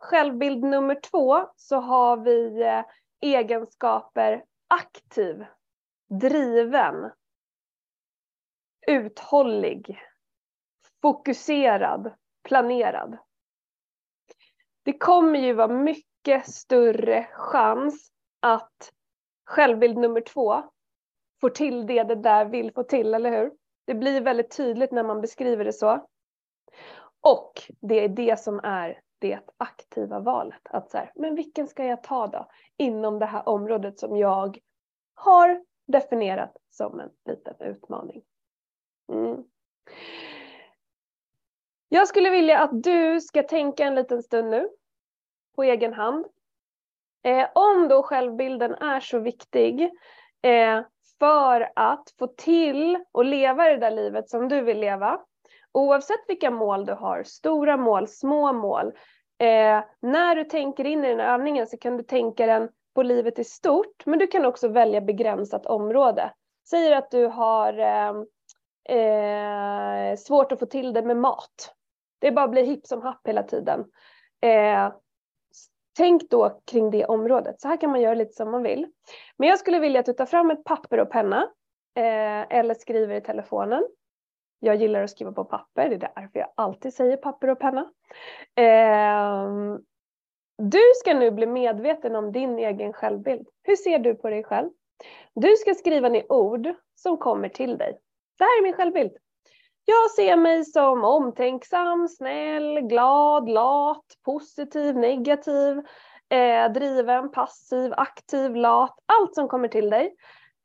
Självbild 0.00 0.64
nummer 0.64 1.00
två 1.00 1.46
så 1.56 1.76
har 1.76 2.16
vi 2.16 2.62
eh, 2.62 2.84
egenskaper 3.20 4.44
aktiv, 4.70 5.44
driven, 6.08 7.10
uthållig, 8.86 10.00
fokuserad, 11.02 12.12
planerad. 12.48 13.18
Det 14.82 14.98
kommer 14.98 15.38
ju 15.38 15.52
vara 15.52 15.68
mycket 15.68 16.48
större 16.48 17.28
chans 17.32 18.12
att 18.40 18.92
självbild 19.44 19.98
nummer 19.98 20.20
två 20.20 20.62
får 21.40 21.50
till 21.50 21.86
det 21.86 22.02
det 22.02 22.14
där 22.14 22.44
vill 22.44 22.72
få 22.72 22.82
till, 22.82 23.14
eller 23.14 23.30
hur? 23.30 23.52
Det 23.86 23.94
blir 23.94 24.20
väldigt 24.20 24.56
tydligt 24.56 24.92
när 24.92 25.04
man 25.04 25.20
beskriver 25.20 25.64
det 25.64 25.72
så. 25.72 26.06
Och 27.20 27.52
det 27.80 28.04
är 28.04 28.08
det 28.08 28.40
som 28.40 28.60
är 28.62 29.00
det 29.20 29.40
aktiva 29.56 30.20
valet. 30.20 30.60
Att 30.64 30.90
så 30.90 30.98
här, 30.98 31.12
men 31.14 31.34
vilken 31.34 31.68
ska 31.68 31.84
jag 31.84 32.02
ta 32.02 32.26
då? 32.26 32.48
Inom 32.76 33.18
det 33.18 33.26
här 33.26 33.48
området 33.48 33.98
som 33.98 34.16
jag 34.16 34.58
har 35.14 35.64
definierat 35.86 36.56
som 36.70 37.00
en 37.00 37.10
liten 37.24 37.54
utmaning. 37.60 38.22
Mm. 39.12 39.44
Jag 41.88 42.08
skulle 42.08 42.30
vilja 42.30 42.58
att 42.58 42.82
du 42.82 43.20
ska 43.20 43.42
tänka 43.42 43.84
en 43.84 43.94
liten 43.94 44.22
stund 44.22 44.50
nu 44.50 44.68
på 45.56 45.62
egen 45.62 45.92
hand. 45.92 46.26
Eh, 47.22 47.48
om 47.54 47.88
då 47.88 48.02
självbilden 48.02 48.74
är 48.74 49.00
så 49.00 49.18
viktig 49.18 49.82
eh, 50.42 50.82
för 51.18 51.72
att 51.76 52.14
få 52.18 52.26
till 52.26 53.04
och 53.12 53.24
leva 53.24 53.64
det 53.64 53.76
där 53.76 53.90
livet 53.90 54.30
som 54.30 54.48
du 54.48 54.60
vill 54.60 54.80
leva, 54.80 55.20
oavsett 55.72 56.28
vilka 56.28 56.50
mål 56.50 56.86
du 56.86 56.92
har, 56.92 57.22
stora 57.22 57.76
mål, 57.76 58.08
små 58.08 58.52
mål, 58.52 58.86
eh, 59.38 59.84
när 60.00 60.36
du 60.36 60.44
tänker 60.44 60.84
in 60.84 61.04
i 61.04 61.08
den 61.08 61.20
här 61.20 61.34
övningen 61.34 61.66
så 61.66 61.76
kan 61.76 61.96
du 61.96 62.02
tänka 62.02 62.46
den 62.46 62.68
på 62.94 63.02
livet 63.02 63.38
i 63.38 63.44
stort, 63.44 64.06
men 64.06 64.18
du 64.18 64.26
kan 64.26 64.44
också 64.44 64.68
välja 64.68 65.00
begränsat 65.00 65.66
område. 65.66 66.32
Säger 66.70 66.96
att 66.96 67.10
du 67.10 67.26
har 67.26 67.78
eh, 67.78 68.12
eh, 68.98 70.16
svårt 70.16 70.52
att 70.52 70.58
få 70.58 70.66
till 70.66 70.92
det 70.92 71.02
med 71.02 71.16
mat. 71.16 71.74
Det 72.18 72.32
bara 72.32 72.48
blir 72.48 72.64
hipp 72.64 72.86
som 72.86 73.02
happ 73.02 73.26
hela 73.26 73.42
tiden. 73.42 73.84
Eh, 74.40 74.92
tänk 75.96 76.30
då 76.30 76.60
kring 76.70 76.90
det 76.90 77.04
området. 77.04 77.60
Så 77.60 77.68
här 77.68 77.76
kan 77.76 77.90
man 77.90 78.00
göra 78.00 78.14
lite 78.14 78.32
som 78.32 78.50
man 78.50 78.62
vill. 78.62 78.86
Men 79.36 79.48
jag 79.48 79.58
skulle 79.58 79.78
vilja 79.78 80.00
att 80.00 80.06
du 80.06 80.12
tar 80.12 80.26
fram 80.26 80.50
ett 80.50 80.64
papper 80.64 81.00
och 81.00 81.10
penna 81.10 81.42
eh, 81.96 82.56
eller 82.58 82.74
skriver 82.74 83.14
i 83.14 83.20
telefonen. 83.20 83.82
Jag 84.60 84.76
gillar 84.76 85.02
att 85.02 85.10
skriva 85.10 85.32
på 85.32 85.44
papper, 85.44 85.88
det 85.88 85.94
är 85.94 85.98
därför 85.98 86.38
jag 86.38 86.48
alltid 86.54 86.94
säger 86.94 87.16
papper 87.16 87.48
och 87.48 87.58
penna. 87.58 87.90
Eh, 88.54 89.48
du 90.58 90.80
ska 90.94 91.14
nu 91.14 91.30
bli 91.30 91.46
medveten 91.46 92.16
om 92.16 92.32
din 92.32 92.58
egen 92.58 92.92
självbild. 92.92 93.48
Hur 93.62 93.76
ser 93.76 93.98
du 93.98 94.14
på 94.14 94.30
dig 94.30 94.44
själv? 94.44 94.70
Du 95.34 95.56
ska 95.56 95.74
skriva 95.74 96.08
ner 96.08 96.32
ord 96.32 96.68
som 96.94 97.16
kommer 97.16 97.48
till 97.48 97.78
dig. 97.78 97.98
Det 98.38 98.44
här 98.44 98.58
är 98.58 98.62
min 98.62 98.74
självbild. 98.74 99.12
Jag 99.84 100.10
ser 100.10 100.36
mig 100.36 100.64
som 100.64 101.04
omtänksam, 101.04 102.08
snäll, 102.08 102.80
glad, 102.80 103.48
lat, 103.48 104.04
positiv, 104.24 104.96
negativ, 104.96 105.78
eh, 106.28 106.72
driven, 106.72 107.30
passiv, 107.30 107.92
aktiv, 107.96 108.54
lat. 108.54 108.94
Allt 109.06 109.34
som 109.34 109.48
kommer 109.48 109.68
till 109.68 109.90
dig 109.90 110.14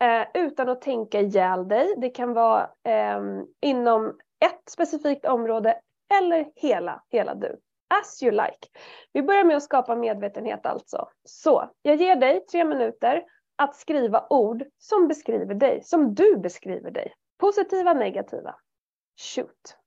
eh, 0.03 0.43
utan 0.43 0.69
att 0.69 0.81
tänka 0.81 1.21
ihjäl 1.21 1.67
dig. 1.67 1.93
Det 1.97 2.09
kan 2.09 2.33
vara 2.33 2.69
eh, 2.83 3.21
inom 3.61 4.07
ett 4.45 4.69
specifikt 4.69 5.25
område 5.25 5.79
eller 6.19 6.47
hela, 6.55 7.03
hela 7.09 7.35
du. 7.35 7.59
As 7.87 8.23
you 8.23 8.31
like. 8.31 8.67
Vi 9.13 9.21
börjar 9.21 9.43
med 9.43 9.57
att 9.57 9.63
skapa 9.63 9.95
medvetenhet 9.95 10.65
alltså. 10.65 11.07
Så 11.23 11.69
jag 11.81 11.95
ger 11.95 12.15
dig 12.15 12.45
tre 12.45 12.65
minuter 12.65 13.23
att 13.55 13.75
skriva 13.75 14.27
ord 14.29 14.63
som 14.77 15.07
beskriver 15.07 15.55
dig, 15.55 15.83
som 15.83 16.15
du 16.15 16.37
beskriver 16.37 16.91
dig. 16.91 17.13
Positiva, 17.37 17.93
negativa. 17.93 18.55
Shoot. 19.35 19.77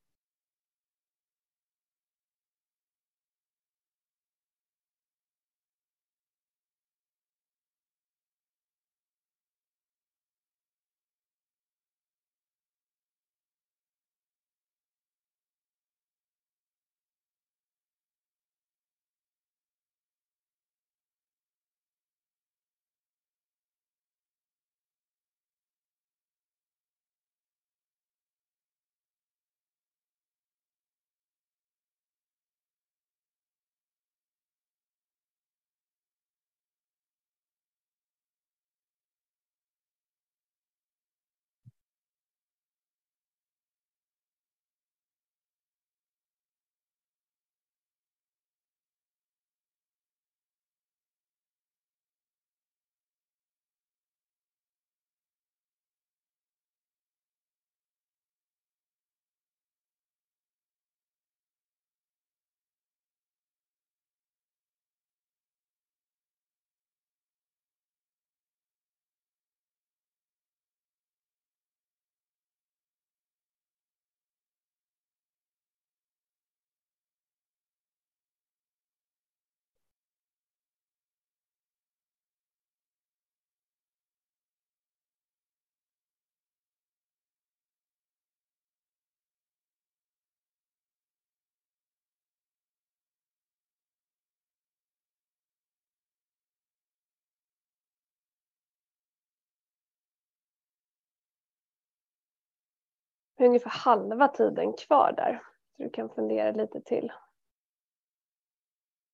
Ungefär 103.46 103.70
halva 103.70 104.28
tiden 104.28 104.72
kvar 104.72 105.12
där. 105.16 105.42
Så 105.76 105.82
du 105.82 105.90
kan 105.90 106.08
fundera 106.08 106.50
lite 106.50 106.80
till. 106.80 107.12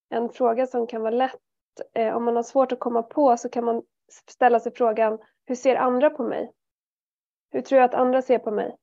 En 0.08 0.28
fråga 0.28 0.66
som 0.66 0.86
kan 0.86 1.02
vara 1.02 1.14
lätt, 1.14 1.40
eh, 1.94 2.16
om 2.16 2.24
man 2.24 2.36
har 2.36 2.42
svårt 2.42 2.72
att 2.72 2.78
komma 2.78 3.02
på 3.02 3.36
så 3.36 3.48
kan 3.48 3.64
man 3.64 3.82
ställa 4.30 4.60
sig 4.60 4.72
frågan, 4.74 5.18
hur 5.46 5.54
ser 5.54 5.76
andra 5.76 6.10
på 6.10 6.22
mig? 6.22 6.52
Hur 7.50 7.60
tror 7.60 7.80
jag 7.80 7.88
att 7.88 7.94
andra 7.94 8.22
ser 8.22 8.38
på 8.38 8.50
mig? 8.50 8.76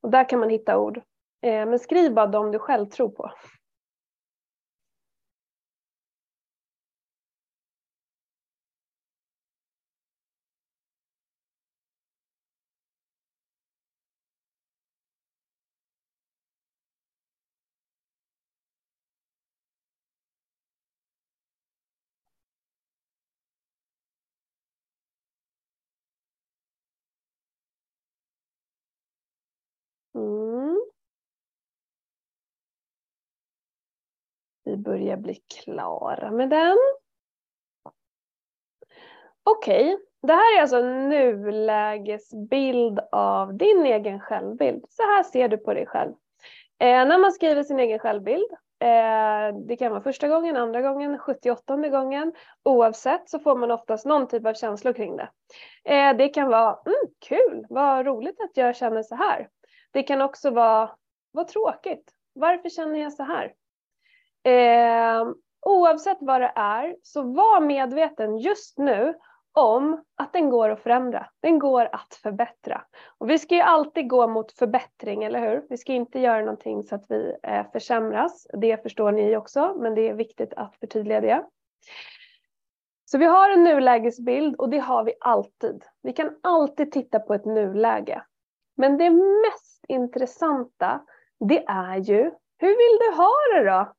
Och 0.00 0.10
där 0.10 0.28
kan 0.28 0.40
man 0.40 0.50
hitta 0.50 0.78
ord. 0.78 0.96
Eh, 1.42 1.66
men 1.66 1.78
skriv 1.78 2.14
bara 2.14 2.26
de 2.26 2.50
du 2.50 2.58
själv 2.58 2.86
tror 2.86 3.08
på. 3.08 3.30
Börjar 34.88 35.16
bli 35.16 35.34
klara 35.34 36.30
med 36.30 36.50
den. 36.50 36.76
Okej, 39.42 39.94
okay. 39.94 40.04
det 40.22 40.32
här 40.32 40.56
är 40.56 40.60
alltså 40.60 40.76
en 40.76 41.08
nulägesbild 41.08 43.00
av 43.12 43.56
din 43.56 43.86
egen 43.86 44.20
självbild. 44.20 44.84
Så 44.88 45.02
här 45.02 45.22
ser 45.22 45.48
du 45.48 45.56
på 45.56 45.74
dig 45.74 45.86
själv. 45.86 46.12
Eh, 46.78 47.06
när 47.06 47.18
man 47.18 47.32
skriver 47.32 47.62
sin 47.62 47.80
egen 47.80 47.98
självbild, 47.98 48.52
eh, 48.80 49.56
det 49.66 49.76
kan 49.78 49.90
vara 49.92 50.02
första 50.02 50.28
gången, 50.28 50.56
andra 50.56 50.82
gången, 50.82 51.18
78 51.18 51.88
gången. 51.88 52.32
Oavsett 52.62 53.28
så 53.28 53.38
får 53.38 53.56
man 53.56 53.70
oftast 53.70 54.06
någon 54.06 54.28
typ 54.28 54.46
av 54.46 54.54
känslor 54.54 54.92
kring 54.92 55.16
det. 55.16 55.28
Eh, 55.84 56.16
det 56.16 56.28
kan 56.28 56.48
vara 56.48 56.78
mm, 56.86 57.12
kul, 57.18 57.66
vad 57.68 58.06
roligt 58.06 58.40
att 58.40 58.56
jag 58.56 58.76
känner 58.76 59.02
så 59.02 59.14
här. 59.14 59.48
Det 59.90 60.02
kan 60.02 60.22
också 60.22 60.50
vara 60.50 60.90
vad 61.32 61.48
tråkigt. 61.48 62.12
Varför 62.32 62.68
känner 62.68 62.98
jag 62.98 63.12
så 63.12 63.22
här? 63.22 63.54
Eh, 64.44 65.28
oavsett 65.66 66.18
vad 66.20 66.40
det 66.40 66.52
är, 66.54 66.96
så 67.02 67.22
var 67.22 67.60
medveten 67.60 68.38
just 68.38 68.78
nu 68.78 69.14
om 69.52 70.04
att 70.16 70.32
den 70.32 70.50
går 70.50 70.68
att 70.68 70.82
förändra. 70.82 71.26
Den 71.40 71.58
går 71.58 71.88
att 71.92 72.14
förbättra. 72.22 72.84
Och 73.18 73.30
vi 73.30 73.38
ska 73.38 73.54
ju 73.54 73.60
alltid 73.60 74.08
gå 74.08 74.28
mot 74.28 74.52
förbättring, 74.52 75.24
eller 75.24 75.40
hur? 75.40 75.66
Vi 75.68 75.76
ska 75.76 75.92
inte 75.92 76.20
göra 76.20 76.40
någonting 76.40 76.82
så 76.82 76.94
att 76.94 77.04
vi 77.08 77.34
eh, 77.42 77.66
försämras. 77.72 78.46
Det 78.52 78.82
förstår 78.82 79.12
ni 79.12 79.36
också, 79.36 79.74
men 79.80 79.94
det 79.94 80.08
är 80.08 80.14
viktigt 80.14 80.54
att 80.54 80.76
förtydliga 80.76 81.20
det. 81.20 81.44
Så 83.04 83.18
vi 83.18 83.24
har 83.24 83.50
en 83.50 83.64
nulägesbild 83.64 84.56
och 84.56 84.68
det 84.68 84.78
har 84.78 85.04
vi 85.04 85.14
alltid. 85.20 85.84
Vi 86.02 86.12
kan 86.12 86.36
alltid 86.42 86.92
titta 86.92 87.20
på 87.20 87.34
ett 87.34 87.44
nuläge. 87.44 88.22
Men 88.76 88.98
det 88.98 89.10
mest 89.10 89.84
intressanta, 89.88 91.00
det 91.40 91.64
är 91.66 91.96
ju, 91.96 92.30
hur 92.58 92.68
vill 92.68 92.98
du 93.00 93.16
ha 93.16 93.32
det 93.54 93.70
då? 93.70 93.92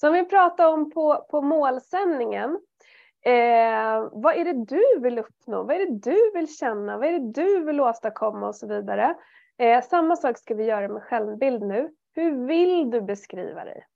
Som 0.00 0.12
vi 0.12 0.24
pratade 0.24 0.68
om 0.68 0.90
på, 0.90 1.26
på 1.30 1.42
målsändningen, 1.42 2.58
Eh, 3.26 4.08
vad 4.12 4.36
är 4.36 4.44
det 4.44 4.64
du 4.64 5.00
vill 5.00 5.18
uppnå? 5.18 5.62
Vad 5.62 5.76
är 5.76 5.86
det 5.86 6.10
du 6.10 6.30
vill 6.34 6.56
känna? 6.56 6.98
Vad 6.98 7.08
är 7.08 7.12
det 7.12 7.32
du 7.32 7.64
vill 7.64 7.80
åstadkomma 7.80 8.48
och 8.48 8.56
så 8.56 8.66
vidare? 8.66 9.14
Eh, 9.58 9.82
samma 9.82 10.16
sak 10.16 10.38
ska 10.38 10.54
vi 10.54 10.64
göra 10.64 10.88
med 10.88 11.02
självbild 11.02 11.62
nu. 11.62 11.90
Hur 12.14 12.46
vill 12.46 12.90
du 12.90 13.00
beskriva 13.00 13.64
dig? 13.64 13.86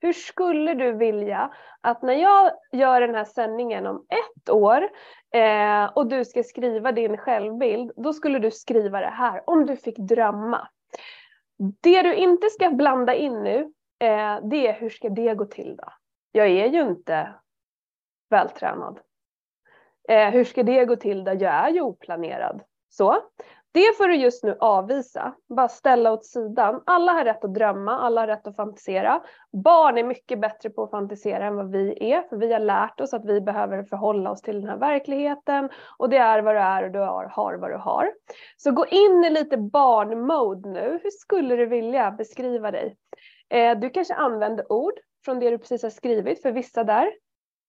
Hur 0.00 0.12
skulle 0.12 0.74
du 0.74 0.92
vilja 0.92 1.50
att 1.80 2.02
när 2.02 2.14
jag 2.14 2.52
gör 2.72 3.00
den 3.00 3.14
här 3.14 3.24
sändningen 3.24 3.86
om 3.86 4.06
ett 4.08 4.50
år 4.50 4.88
eh, 5.34 5.84
och 5.84 6.06
du 6.06 6.24
ska 6.24 6.42
skriva 6.42 6.92
din 6.92 7.16
självbild, 7.16 7.92
då 7.96 8.12
skulle 8.12 8.38
du 8.38 8.50
skriva 8.50 9.00
det 9.00 9.10
här 9.10 9.42
om 9.46 9.66
du 9.66 9.76
fick 9.76 9.98
drömma. 9.98 10.68
Det 11.82 12.02
du 12.02 12.14
inte 12.14 12.50
ska 12.50 12.70
blanda 12.70 13.14
in 13.14 13.42
nu, 13.42 13.72
eh, 14.00 14.38
det 14.42 14.68
är 14.68 14.72
hur 14.72 14.90
ska 14.90 15.08
det 15.08 15.34
gå 15.34 15.44
till 15.44 15.76
då? 15.76 15.92
Jag 16.32 16.46
är 16.46 16.66
ju 16.66 16.80
inte 16.80 17.34
vältränad. 18.30 19.00
Eh, 20.08 20.30
hur 20.30 20.44
ska 20.44 20.62
det 20.62 20.84
gå 20.84 20.96
till 20.96 21.24
då? 21.24 21.32
jag 21.32 21.54
är 21.54 21.68
ju 21.68 21.80
oplanerad? 21.80 22.62
Så. 22.88 23.22
Det 23.72 23.96
får 23.96 24.08
du 24.08 24.14
just 24.16 24.44
nu 24.44 24.56
avvisa, 24.60 25.34
bara 25.48 25.68
ställa 25.68 26.12
åt 26.12 26.24
sidan. 26.24 26.82
Alla 26.86 27.12
har 27.12 27.24
rätt 27.24 27.44
att 27.44 27.54
drömma, 27.54 27.98
alla 27.98 28.20
har 28.20 28.26
rätt 28.26 28.46
att 28.46 28.56
fantisera. 28.56 29.22
Barn 29.52 29.98
är 29.98 30.04
mycket 30.04 30.40
bättre 30.40 30.70
på 30.70 30.82
att 30.82 30.90
fantisera 30.90 31.46
än 31.46 31.56
vad 31.56 31.70
vi 31.70 32.12
är, 32.12 32.22
för 32.22 32.36
vi 32.36 32.52
har 32.52 32.60
lärt 32.60 33.00
oss 33.00 33.14
att 33.14 33.24
vi 33.24 33.40
behöver 33.40 33.82
förhålla 33.82 34.30
oss 34.30 34.42
till 34.42 34.60
den 34.60 34.70
här 34.70 34.76
verkligheten 34.76 35.70
och 35.98 36.08
det 36.10 36.16
är 36.16 36.42
vad 36.42 36.54
du 36.54 36.58
är 36.58 36.82
och 36.84 36.90
du 36.90 36.98
har, 36.98 37.24
har 37.24 37.54
vad 37.54 37.70
du 37.70 37.76
har. 37.76 38.12
Så 38.56 38.70
gå 38.70 38.86
in 38.86 39.24
i 39.24 39.30
lite 39.30 39.56
barnmode 39.56 40.68
nu. 40.68 41.00
Hur 41.02 41.10
skulle 41.10 41.56
du 41.56 41.66
vilja 41.66 42.10
beskriva 42.10 42.70
dig? 42.70 42.96
Eh, 43.50 43.78
du 43.78 43.90
kanske 43.90 44.14
använder 44.14 44.72
ord 44.72 44.94
från 45.24 45.40
det 45.40 45.50
du 45.50 45.58
precis 45.58 45.82
har 45.82 45.90
skrivit, 45.90 46.42
för 46.42 46.52
vissa 46.52 46.84
där 46.84 47.06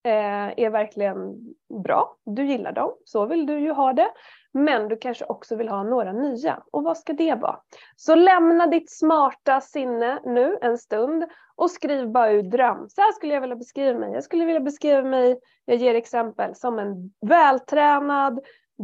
eh, 0.04 0.54
är 0.58 0.70
verkligen 0.70 1.36
bra. 1.84 2.16
Du 2.26 2.46
gillar 2.46 2.72
dem, 2.72 2.96
så 3.06 3.26
vill 3.26 3.46
du 3.46 3.60
ju 3.60 3.72
ha 3.72 3.94
det. 3.94 4.12
Men 4.54 4.88
du 4.88 4.98
kanske 4.98 5.26
också 5.26 5.56
vill 5.56 5.70
ha 5.70 5.84
några 5.84 6.12
nya. 6.12 6.64
Och 6.72 6.84
vad 6.84 6.98
ska 6.98 7.14
det 7.14 7.36
vara? 7.36 7.60
Så 7.96 8.16
lämna 8.16 8.68
ditt 8.68 8.92
smarta 8.92 9.62
sinne 9.62 10.20
nu 10.26 10.58
en 10.62 10.78
stund 10.78 11.26
och 11.56 11.72
skriv 11.72 12.12
bara 12.12 12.32
ut 12.32 12.52
dröm. 12.52 12.90
Så 12.90 13.02
här 13.02 13.12
skulle 13.12 13.34
jag 13.34 13.42
vilja 13.42 13.56
beskriva 13.56 14.00
mig. 14.00 14.14
Jag 14.14 14.24
skulle 14.24 14.46
vilja 14.46 14.60
beskriva 14.60 15.02
mig, 15.02 15.40
jag 15.66 15.78
ger 15.78 15.96
exempel, 15.96 16.56
som 16.56 16.80
en 16.80 17.14
vältränad 17.22 18.40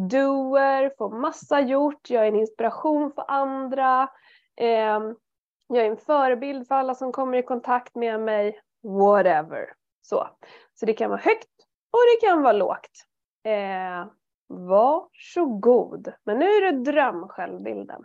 doer, 0.10 0.92
får 0.98 1.20
massa 1.20 1.60
gjort, 1.60 2.10
jag 2.10 2.24
är 2.24 2.28
en 2.28 2.36
inspiration 2.36 3.12
för 3.12 3.26
andra. 3.28 4.10
Ehm, 4.58 5.16
jag 5.68 5.86
är 5.86 5.90
en 5.90 5.98
förebild 5.98 6.68
för 6.68 6.76
alla 6.76 6.96
som 6.96 7.12
kommer 7.12 7.38
i 7.38 7.44
kontakt 7.44 7.96
med 7.96 8.20
mig. 8.20 8.60
Whatever. 8.84 9.74
Så. 10.02 10.28
Så 10.74 10.86
det 10.86 10.94
kan 10.94 11.10
vara 11.10 11.20
högt 11.20 11.50
och 11.92 12.00
det 12.14 12.28
kan 12.28 12.42
vara 12.42 12.54
lågt. 12.54 13.06
Eh, 13.44 14.08
varsågod. 14.48 16.14
Men 16.24 16.40
nu 16.40 16.46
är 16.46 16.72
det 16.72 16.92
drömsjälvbilden. 16.92 18.04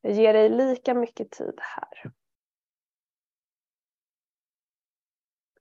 Jag 0.00 0.12
ger 0.12 0.32
dig 0.32 0.48
lika 0.48 0.94
mycket 0.94 1.30
tid 1.30 1.58
här. 1.58 2.12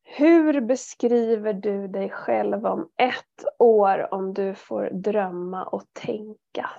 Hur 0.04 0.62
beskriver 0.62 1.54
du 1.54 1.88
dig 1.88 2.10
själv 2.10 2.65
om 2.65 2.89
ett 2.98 3.46
år 3.60 4.13
om 4.13 4.34
du 4.34 4.56
får 4.56 4.89
drömma 4.89 5.63
och 5.63 5.84
tänka 5.94 6.70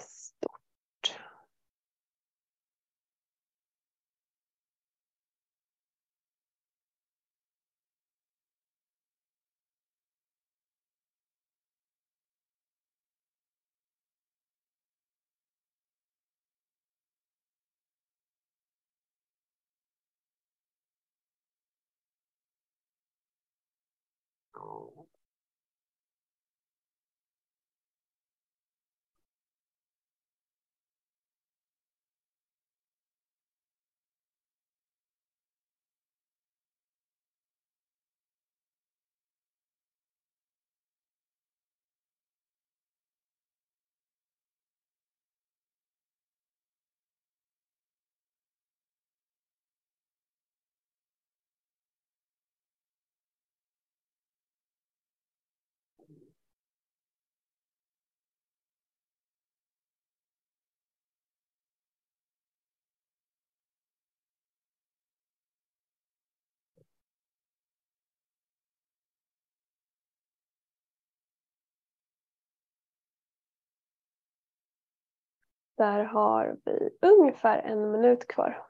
Där 75.77 76.05
har 76.05 76.57
vi 76.65 76.91
ungefär 77.03 77.59
en 77.59 77.91
minut 77.91 78.29
kvar. 78.29 78.67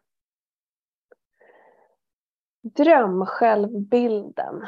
Drömsjälvbilden. 2.63 4.67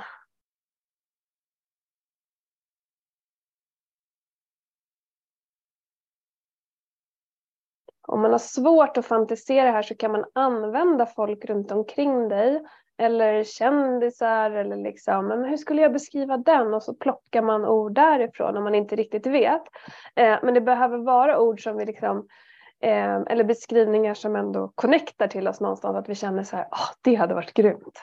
Om 8.09 8.20
man 8.20 8.31
har 8.31 8.38
svårt 8.38 8.97
att 8.97 9.07
fantisera 9.07 9.70
här 9.70 9.83
så 9.83 9.94
kan 9.94 10.12
man 10.12 10.25
använda 10.33 11.07
folk 11.07 11.44
runt 11.44 11.73
omkring 11.73 12.29
dig 12.29 12.64
eller 12.98 13.44
kändisar 13.44 14.50
eller 14.50 14.76
liksom, 14.76 15.26
men 15.26 15.44
hur 15.44 15.57
skulle 15.57 15.83
jag 15.83 15.92
beskriva 15.92 16.37
den? 16.37 16.74
Och 16.74 16.83
så 16.83 16.94
plockar 16.94 17.42
man 17.42 17.64
ord 17.64 17.94
därifrån 17.94 18.57
om 18.57 18.64
man 18.64 18.74
inte 18.74 18.96
riktigt 18.96 19.26
vet. 19.26 19.62
Eh, 20.14 20.38
men 20.42 20.54
det 20.54 20.61
behöver 20.61 20.98
vara 20.98 21.40
ord 21.40 21.62
som 21.62 21.76
vi 21.76 21.85
liksom, 21.85 22.26
eh, 22.80 23.14
eller 23.14 23.44
beskrivningar 23.44 24.14
som 24.14 24.37
ändå 24.37 24.72
connectar 24.74 25.28
till 25.28 25.48
oss 25.48 25.61
någonstans, 25.61 25.96
att 25.96 26.09
vi 26.09 26.14
känner 26.14 26.42
så 26.42 26.57
här, 26.57 26.64
oh, 26.64 26.90
det 27.02 27.14
hade 27.14 27.35
varit 27.35 27.54
grymt. 27.54 27.98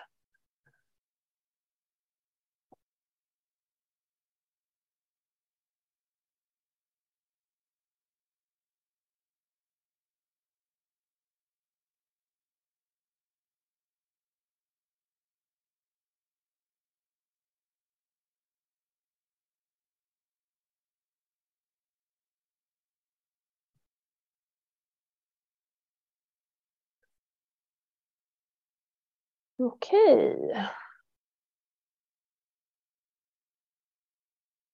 Okej. 29.65 30.54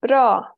Bra. 0.02 0.56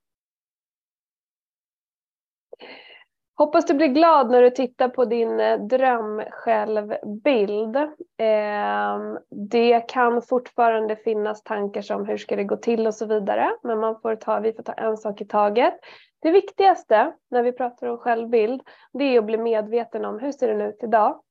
Hoppas 3.35 3.65
du 3.65 3.73
blir 3.73 3.87
glad 3.87 4.31
när 4.31 4.41
du 4.41 4.49
tittar 4.49 4.89
på 4.89 5.05
din 5.05 5.39
eh, 5.39 5.59
drömsjälvbild. 5.59 7.77
Ehm, 8.17 9.17
det 9.49 9.89
kan 9.89 10.21
fortfarande 10.21 10.95
finnas 10.95 11.43
tankar 11.43 11.81
som 11.81 12.05
hur 12.05 12.17
ska 12.17 12.35
det 12.35 12.43
gå 12.43 12.57
till 12.57 12.87
och 12.87 12.95
så 12.95 13.05
vidare. 13.05 13.51
Men 13.63 13.79
man 13.79 14.01
får 14.01 14.15
ta, 14.15 14.39
vi 14.39 14.53
får 14.53 14.63
ta 14.63 14.73
en 14.73 14.97
sak 14.97 15.21
i 15.21 15.25
taget. 15.25 15.73
Det 16.21 16.31
viktigaste 16.31 17.13
när 17.31 17.43
vi 17.43 17.51
pratar 17.51 17.87
om 17.87 17.97
självbild 17.97 18.61
det 18.93 19.03
är 19.03 19.19
att 19.19 19.25
bli 19.25 19.37
medveten 19.37 20.05
om 20.05 20.19
hur 20.19 20.31
ser 20.31 20.47
den 20.47 20.61
ut 20.61 20.83
idag. 20.83 21.21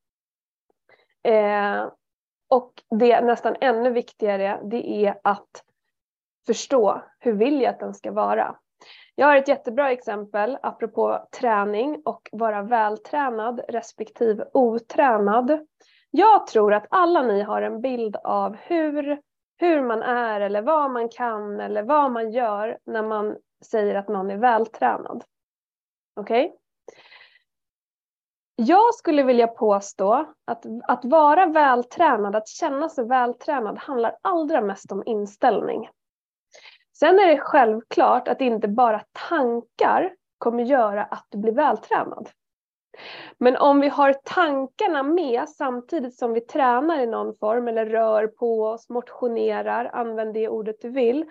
Ehm, 1.23 1.91
och 2.49 2.73
det 2.91 3.21
nästan 3.21 3.57
ännu 3.61 3.91
viktigare 3.91 4.61
det 4.65 5.07
är 5.07 5.21
att 5.25 5.65
förstå 6.47 7.03
hur 7.19 7.33
vill 7.33 7.61
jag 7.63 7.71
att 7.71 7.81
den 7.81 7.95
ska 7.95 8.13
vara. 8.13 8.57
Jag 9.15 9.27
har 9.27 9.37
ett 9.37 9.49
jättebra 9.49 9.91
exempel 9.91 10.59
apropå 10.63 11.27
träning 11.41 12.03
och 12.05 12.29
vara 12.33 12.63
vältränad 12.63 13.61
respektive 13.69 14.45
otränad. 14.53 15.67
Jag 16.11 16.47
tror 16.47 16.75
att 16.75 16.87
alla 16.91 17.23
ni 17.23 17.43
har 17.43 17.63
en 17.63 17.81
bild 17.81 18.17
av 18.17 18.57
hur, 18.57 19.21
hur 19.59 19.83
man 19.83 20.03
är 20.03 20.41
eller 20.41 20.63
vad 20.63 20.91
man 20.91 21.09
kan 21.09 21.61
eller 21.61 21.83
vad 21.83 22.11
man 22.11 22.31
gör 22.33 22.79
när 22.87 23.03
man 23.03 23.37
säger 23.65 23.95
att 23.95 24.09
någon 24.09 24.31
är 24.31 24.37
vältränad. 24.37 25.25
Okej? 26.17 26.47
Okay? 26.47 26.59
Jag 28.61 28.95
skulle 28.95 29.23
vilja 29.23 29.47
påstå 29.47 30.13
att, 30.45 30.65
att 30.89 31.05
vara 31.05 31.47
vältränad, 31.47 32.37
att 32.37 32.49
känna 32.49 32.89
sig 32.89 33.07
vältränad 33.07 33.79
handlar 33.79 34.17
allra 34.23 34.61
mest 34.61 34.93
om 34.93 35.03
inställning. 35.07 35.89
Sen 36.99 37.19
är 37.19 37.27
det 37.27 37.39
självklart 37.39 38.29
att 38.29 38.41
inte 38.41 38.69
bara 38.69 39.03
tankar 39.29 40.15
kommer 40.39 40.63
göra 40.65 41.05
att 41.05 41.27
du 41.29 41.39
blir 41.39 41.53
vältränad. 41.53 42.29
Men 43.39 43.57
om 43.57 43.81
vi 43.81 43.89
har 43.89 44.13
tankarna 44.25 45.03
med 45.03 45.49
samtidigt 45.49 46.19
som 46.19 46.33
vi 46.33 46.41
tränar 46.41 47.01
i 47.01 47.07
någon 47.07 47.37
form 47.37 47.69
eller 47.69 47.87
rör 47.87 48.27
på 48.27 48.65
oss, 48.65 48.89
motionerar, 48.89 49.91
använd 49.93 50.35
det 50.35 50.49
ordet 50.49 50.77
du 50.81 50.89
vill. 50.89 51.25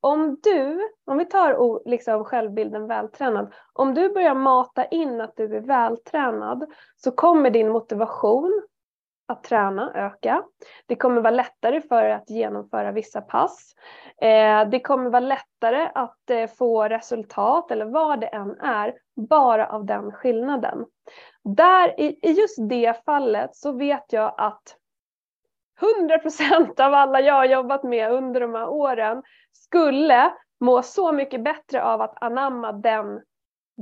Om 0.00 0.36
du, 0.42 0.88
om 1.06 1.18
vi 1.18 1.24
tar 1.24 1.88
liksom 1.88 2.24
självbilden 2.24 2.86
vältränad, 2.86 3.52
om 3.72 3.94
du 3.94 4.08
börjar 4.08 4.34
mata 4.34 4.84
in 4.84 5.20
att 5.20 5.36
du 5.36 5.56
är 5.56 5.60
vältränad 5.60 6.66
så 6.96 7.10
kommer 7.10 7.50
din 7.50 7.68
motivation 7.68 8.62
att 9.30 9.44
träna 9.44 9.92
öka. 9.94 10.42
Det 10.86 10.96
kommer 10.96 11.20
vara 11.20 11.30
lättare 11.30 11.80
för 11.80 12.02
dig 12.02 12.12
att 12.12 12.30
genomföra 12.30 12.92
vissa 12.92 13.20
pass. 13.20 13.74
Eh, 14.22 14.68
det 14.68 14.80
kommer 14.80 15.10
vara 15.10 15.20
lättare 15.20 15.90
att 15.94 16.30
eh, 16.30 16.46
få 16.46 16.88
resultat 16.88 17.70
eller 17.70 17.84
vad 17.84 18.20
det 18.20 18.26
än 18.26 18.60
är 18.60 18.94
bara 19.28 19.66
av 19.66 19.84
den 19.84 20.12
skillnaden. 20.12 20.86
Där 21.44 22.00
i 22.00 22.18
just 22.22 22.68
det 22.68 23.04
fallet 23.04 23.56
så 23.56 23.72
vet 23.72 24.12
jag 24.12 24.34
att 24.36 24.76
100 25.98 26.18
procent 26.18 26.80
av 26.80 26.94
alla 26.94 27.20
jag 27.20 27.34
har 27.34 27.44
jobbat 27.44 27.82
med 27.82 28.12
under 28.12 28.40
de 28.40 28.54
här 28.54 28.68
åren 28.68 29.22
skulle 29.52 30.32
må 30.60 30.82
så 30.82 31.12
mycket 31.12 31.44
bättre 31.44 31.82
av 31.84 32.00
att 32.00 32.22
anamma 32.22 32.72
den 32.72 33.20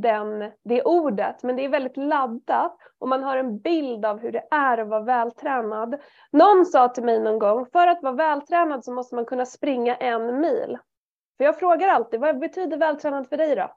den, 0.03 0.53
det 0.65 0.83
ordet, 0.83 1.43
men 1.43 1.57
det 1.57 1.65
är 1.65 1.69
väldigt 1.69 1.97
laddat 1.97 2.77
och 2.99 3.09
man 3.09 3.23
har 3.23 3.37
en 3.37 3.59
bild 3.59 4.05
av 4.05 4.21
hur 4.21 4.33
det 4.33 4.45
är 4.51 4.79
att 4.79 4.89
vara 4.89 5.03
vältränad. 5.03 6.01
Någon 6.33 6.67
sa 6.67 6.89
till 6.89 7.05
mig 7.05 7.21
någon 7.21 7.39
gång, 7.39 7.67
för 7.73 7.87
att 7.87 8.03
vara 8.03 8.13
vältränad 8.13 8.85
så 8.85 8.93
måste 8.93 9.15
man 9.15 9.25
kunna 9.25 9.47
springa 9.47 9.97
en 9.97 10.41
mil. 10.41 10.79
För 11.37 11.45
jag 11.45 11.59
frågar 11.59 11.89
alltid, 11.89 12.21
vad 12.21 12.39
betyder 12.39 12.77
vältränad 12.77 13.29
för 13.29 13.37
dig 13.37 13.57
då? 13.57 13.71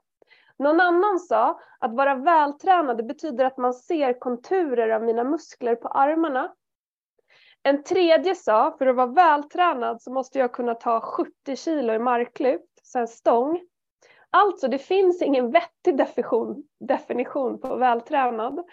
Någon 0.58 0.80
annan 0.80 1.18
sa 1.18 1.60
att 1.78 1.94
vara 1.94 2.14
vältränad 2.14 3.06
betyder 3.06 3.44
att 3.44 3.56
man 3.56 3.74
ser 3.74 4.18
konturer 4.18 4.88
av 4.88 5.02
mina 5.02 5.24
muskler 5.24 5.74
på 5.74 5.88
armarna. 5.88 6.52
En 7.62 7.82
tredje 7.82 8.34
sa, 8.34 8.74
för 8.78 8.86
att 8.86 8.96
vara 8.96 9.06
vältränad 9.06 10.02
så 10.02 10.12
måste 10.12 10.38
jag 10.38 10.52
kunna 10.52 10.74
ta 10.74 11.00
70 11.00 11.56
kilo 11.56 11.92
i 11.92 11.98
marklyft, 11.98 12.86
sen 12.86 13.08
stång. 13.08 13.60
Alltså 14.30 14.68
det 14.68 14.78
finns 14.78 15.22
ingen 15.22 15.50
vettig 15.50 15.96
definition, 15.96 16.64
definition 16.80 17.60
på 17.60 17.76
vältränad. 17.76 18.64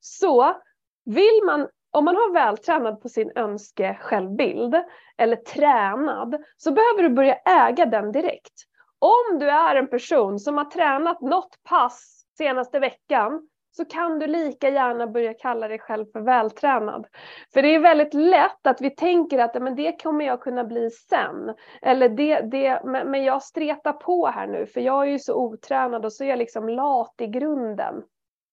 Så 0.00 0.56
vill 1.04 1.40
man, 1.46 1.68
om 1.90 2.04
man 2.04 2.16
har 2.16 2.32
vältränad 2.32 3.00
på 3.02 3.08
sin 3.08 3.32
önske 3.34 3.98
självbild 4.00 4.74
eller 5.16 5.36
tränad 5.36 6.42
så 6.56 6.72
behöver 6.72 7.02
du 7.02 7.08
börja 7.08 7.34
äga 7.34 7.86
den 7.86 8.12
direkt. 8.12 8.54
Om 8.98 9.38
du 9.38 9.50
är 9.50 9.76
en 9.76 9.90
person 9.90 10.38
som 10.38 10.56
har 10.56 10.64
tränat 10.64 11.20
något 11.20 11.62
pass 11.68 12.26
senaste 12.38 12.78
veckan 12.78 13.48
så 13.78 13.84
kan 13.84 14.18
du 14.18 14.26
lika 14.26 14.68
gärna 14.68 15.06
börja 15.06 15.34
kalla 15.34 15.68
dig 15.68 15.78
själv 15.78 16.06
för 16.12 16.20
vältränad. 16.20 17.06
För 17.52 17.62
det 17.62 17.74
är 17.74 17.78
väldigt 17.78 18.14
lätt 18.14 18.66
att 18.66 18.80
vi 18.80 18.90
tänker 18.90 19.38
att 19.38 19.62
men 19.62 19.74
det 19.74 20.02
kommer 20.02 20.24
jag 20.24 20.40
kunna 20.40 20.64
bli 20.64 20.90
sen. 20.90 21.54
Eller 21.82 22.08
det, 22.08 22.40
det, 22.40 22.82
men 22.84 23.24
jag 23.24 23.42
stretar 23.42 23.92
på 23.92 24.26
här 24.26 24.46
nu 24.46 24.66
för 24.66 24.80
jag 24.80 25.02
är 25.02 25.10
ju 25.10 25.18
så 25.18 25.34
otränad 25.34 26.04
och 26.04 26.12
så 26.12 26.24
är 26.24 26.28
jag 26.28 26.38
liksom 26.38 26.68
lat 26.68 27.14
i 27.18 27.26
grunden. 27.26 28.02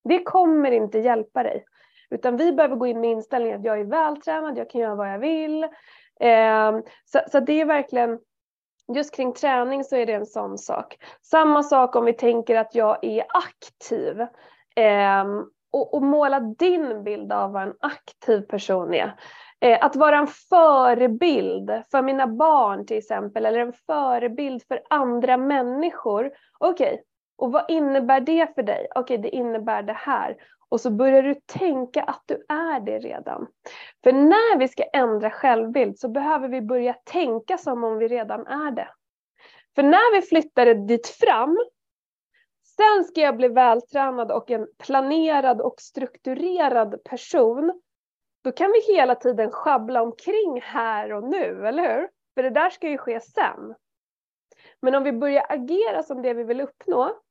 Det 0.04 0.24
kommer 0.24 0.72
inte 0.72 1.00
hjälpa 1.00 1.44
dig. 1.44 1.66
Utan 2.10 2.38
vi 2.38 2.52
behöver 2.52 2.76
gå 2.76 2.88
in 2.88 3.02
med 3.02 3.12
inställningen 3.12 3.60
att 3.60 3.66
jag 3.66 3.80
är 3.80 3.86
vältränad, 3.86 4.58
jag 4.58 4.70
kan 4.70 4.82
göra 4.82 4.96
vad 4.96 5.14
jag 5.14 5.20
vill. 5.20 5.64
Eh, 6.20 6.80
så, 7.06 7.20
så 7.32 7.40
det 7.40 7.62
är 7.62 7.66
verkligen 7.66 8.20
Just 8.96 9.16
kring 9.16 9.34
träning 9.34 9.84
så 9.84 9.96
är 9.96 10.06
det 10.06 10.14
en 10.14 10.26
sån 10.26 10.58
sak. 10.58 10.98
Samma 11.22 11.64
sak 11.64 11.96
om 11.96 12.06
vi 12.06 12.14
tänker 12.14 12.56
att 12.56 12.76
jag 12.76 13.04
är 13.04 13.26
aktiv. 13.30 14.28
Eh, 14.76 15.26
och, 15.72 15.94
och, 15.94 16.02
måla 16.02 16.40
din 16.40 17.04
bild 17.04 17.32
av 17.32 17.52
vad 17.52 17.64
en 17.64 17.74
aktiv 17.80 18.42
person 18.42 18.94
är. 18.94 19.20
Eh, 19.60 19.86
att 19.86 19.96
vara 19.96 20.18
en 20.18 20.28
förebild 20.28 21.72
för 21.92 22.02
mina 22.02 22.28
barn 22.28 22.86
till 22.86 22.98
exempel, 22.98 23.46
eller 23.46 23.60
en 23.60 23.74
förebild 23.74 24.64
för 24.68 24.82
andra 24.90 25.38
människor. 25.38 26.32
Okej, 26.58 26.94
okay. 26.94 26.98
och 27.38 27.52
vad 27.52 27.66
innebär 27.68 28.20
det 28.20 28.56
för 28.56 28.64
dig? 28.64 28.88
Okej, 28.96 29.02
okay, 29.02 29.18
det 29.18 29.36
innebär 29.36 29.84
det 29.84 29.94
här. 29.94 30.36
Och 30.70 30.82
så 30.82 30.90
börjar 30.90 31.24
du 31.24 31.36
tänka 31.46 32.04
att 32.04 32.24
du 32.26 32.46
är 32.50 32.80
det 32.80 33.00
redan. 33.00 33.48
För 34.04 34.12
när 34.12 34.58
vi 34.58 34.68
ska 34.68 34.84
ändra 34.84 35.30
självbild 35.30 36.00
så 36.00 36.10
behöver 36.10 36.48
vi 36.48 36.62
börja 36.62 36.94
tänka 36.94 37.58
som 37.58 37.84
om 37.84 37.98
vi 37.98 38.08
redan 38.08 38.48
är 38.48 38.72
det. 38.72 38.88
För 39.76 39.84
när 39.84 40.16
vi 40.16 40.22
flyttar 40.22 40.66
det 40.66 40.74
dit 40.74 41.08
fram 41.08 41.58
Sen 42.76 43.04
ska 43.04 43.22
jag 43.22 43.38
bli 43.38 43.48
vältränad 43.48 44.32
och 44.32 44.52
en 44.52 44.68
planerad 44.78 45.62
och 45.62 45.82
strukturerad 45.82 47.04
person. 47.04 47.82
Då 48.44 48.52
kan 48.52 48.72
vi 48.72 48.94
hela 48.94 49.16
tiden 49.16 49.52
schabbla 49.52 50.02
omkring 50.02 50.62
här 50.62 51.14
och 51.14 51.24
nu, 51.24 51.68
eller 51.68 51.96
hur? 51.96 52.10
För 52.36 52.44
det 52.44 52.50
där 52.50 52.70
ska 52.70 52.90
ju 52.90 52.98
ske 52.98 53.20
sen. 53.20 53.76
Men 54.80 54.96
om 54.96 55.04
vi 55.04 55.12
börjar 55.12 55.46
agera 55.50 56.04
som 56.04 56.22
det 56.22 56.34
vi 56.34 56.44
vill 56.44 56.62
uppnå 56.62 57.22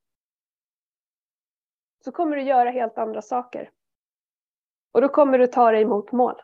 så 2.03 2.11
kommer 2.11 2.35
du 2.35 2.41
göra 2.41 2.69
helt 2.69 2.97
andra 2.97 3.21
saker. 3.21 3.69
Och 4.91 5.01
då 5.01 5.09
kommer 5.09 5.37
du 5.37 5.47
ta 5.47 5.71
dig 5.71 5.85
mot 5.85 6.11
mål. 6.11 6.41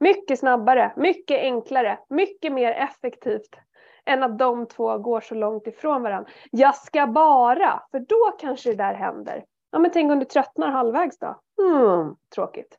Mycket 0.00 0.38
snabbare, 0.38 0.92
mycket 0.96 1.38
enklare, 1.38 1.98
mycket 2.08 2.52
mer 2.52 2.72
effektivt 2.72 3.56
än 4.04 4.22
att 4.22 4.38
de 4.38 4.66
två 4.66 4.98
går 4.98 5.20
så 5.20 5.34
långt 5.34 5.66
ifrån 5.66 6.02
varandra. 6.02 6.30
Jag 6.50 6.76
ska 6.76 7.06
bara, 7.06 7.82
för 7.90 7.98
då 7.98 8.36
kanske 8.38 8.70
det 8.70 8.76
där 8.76 8.94
händer. 8.94 9.44
Ja 9.70 9.78
men 9.78 9.90
tänk 9.90 10.12
om 10.12 10.18
du 10.18 10.24
tröttnar 10.24 10.70
halvvägs 10.70 11.18
då? 11.18 11.40
Hmm, 11.62 12.16
tråkigt. 12.34 12.78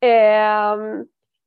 Eh, 0.00 0.76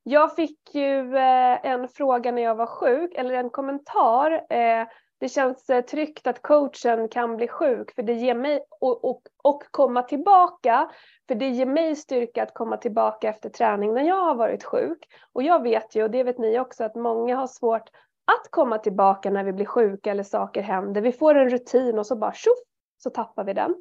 jag 0.02 0.34
fick 0.34 0.74
ju 0.74 1.16
eh, 1.16 1.66
en 1.66 1.88
fråga 1.88 2.32
när 2.32 2.42
jag 2.42 2.54
var 2.54 2.66
sjuk, 2.66 3.14
eller 3.14 3.34
en 3.34 3.50
kommentar. 3.50 4.32
Eh, 4.32 4.86
det 5.20 5.28
känns 5.28 5.70
eh, 5.70 5.84
tryggt 5.84 6.26
att 6.26 6.42
coachen 6.42 7.08
kan 7.08 7.36
bli 7.36 7.48
sjuk 7.48 7.94
för 7.94 8.02
det 8.02 8.12
ger 8.12 8.34
mig 8.34 8.60
och, 8.80 9.04
och, 9.04 9.22
och 9.42 9.62
komma 9.70 10.02
tillbaka. 10.02 10.90
För 11.28 11.34
det 11.34 11.48
ger 11.48 11.66
mig 11.66 11.96
styrka 11.96 12.42
att 12.42 12.54
komma 12.54 12.76
tillbaka 12.76 13.28
efter 13.28 13.48
träning 13.48 13.94
när 13.94 14.02
jag 14.02 14.24
har 14.24 14.34
varit 14.34 14.64
sjuk. 14.64 14.98
Och 15.32 15.42
jag 15.42 15.62
vet 15.62 15.94
ju, 15.96 16.02
och 16.02 16.10
det 16.10 16.22
vet 16.22 16.38
ni 16.38 16.60
också, 16.60 16.84
att 16.84 16.94
många 16.94 17.36
har 17.36 17.46
svårt 17.46 17.90
att 18.28 18.50
komma 18.50 18.78
tillbaka 18.78 19.30
när 19.30 19.44
vi 19.44 19.52
blir 19.52 19.66
sjuka 19.66 20.10
eller 20.10 20.22
saker 20.22 20.62
händer. 20.62 21.00
Vi 21.00 21.12
får 21.12 21.34
en 21.34 21.48
rutin 21.48 21.98
och 21.98 22.06
så 22.06 22.16
bara 22.16 22.32
tjoff 22.32 22.58
så 22.98 23.10
tappar 23.10 23.44
vi 23.44 23.52
den. 23.52 23.74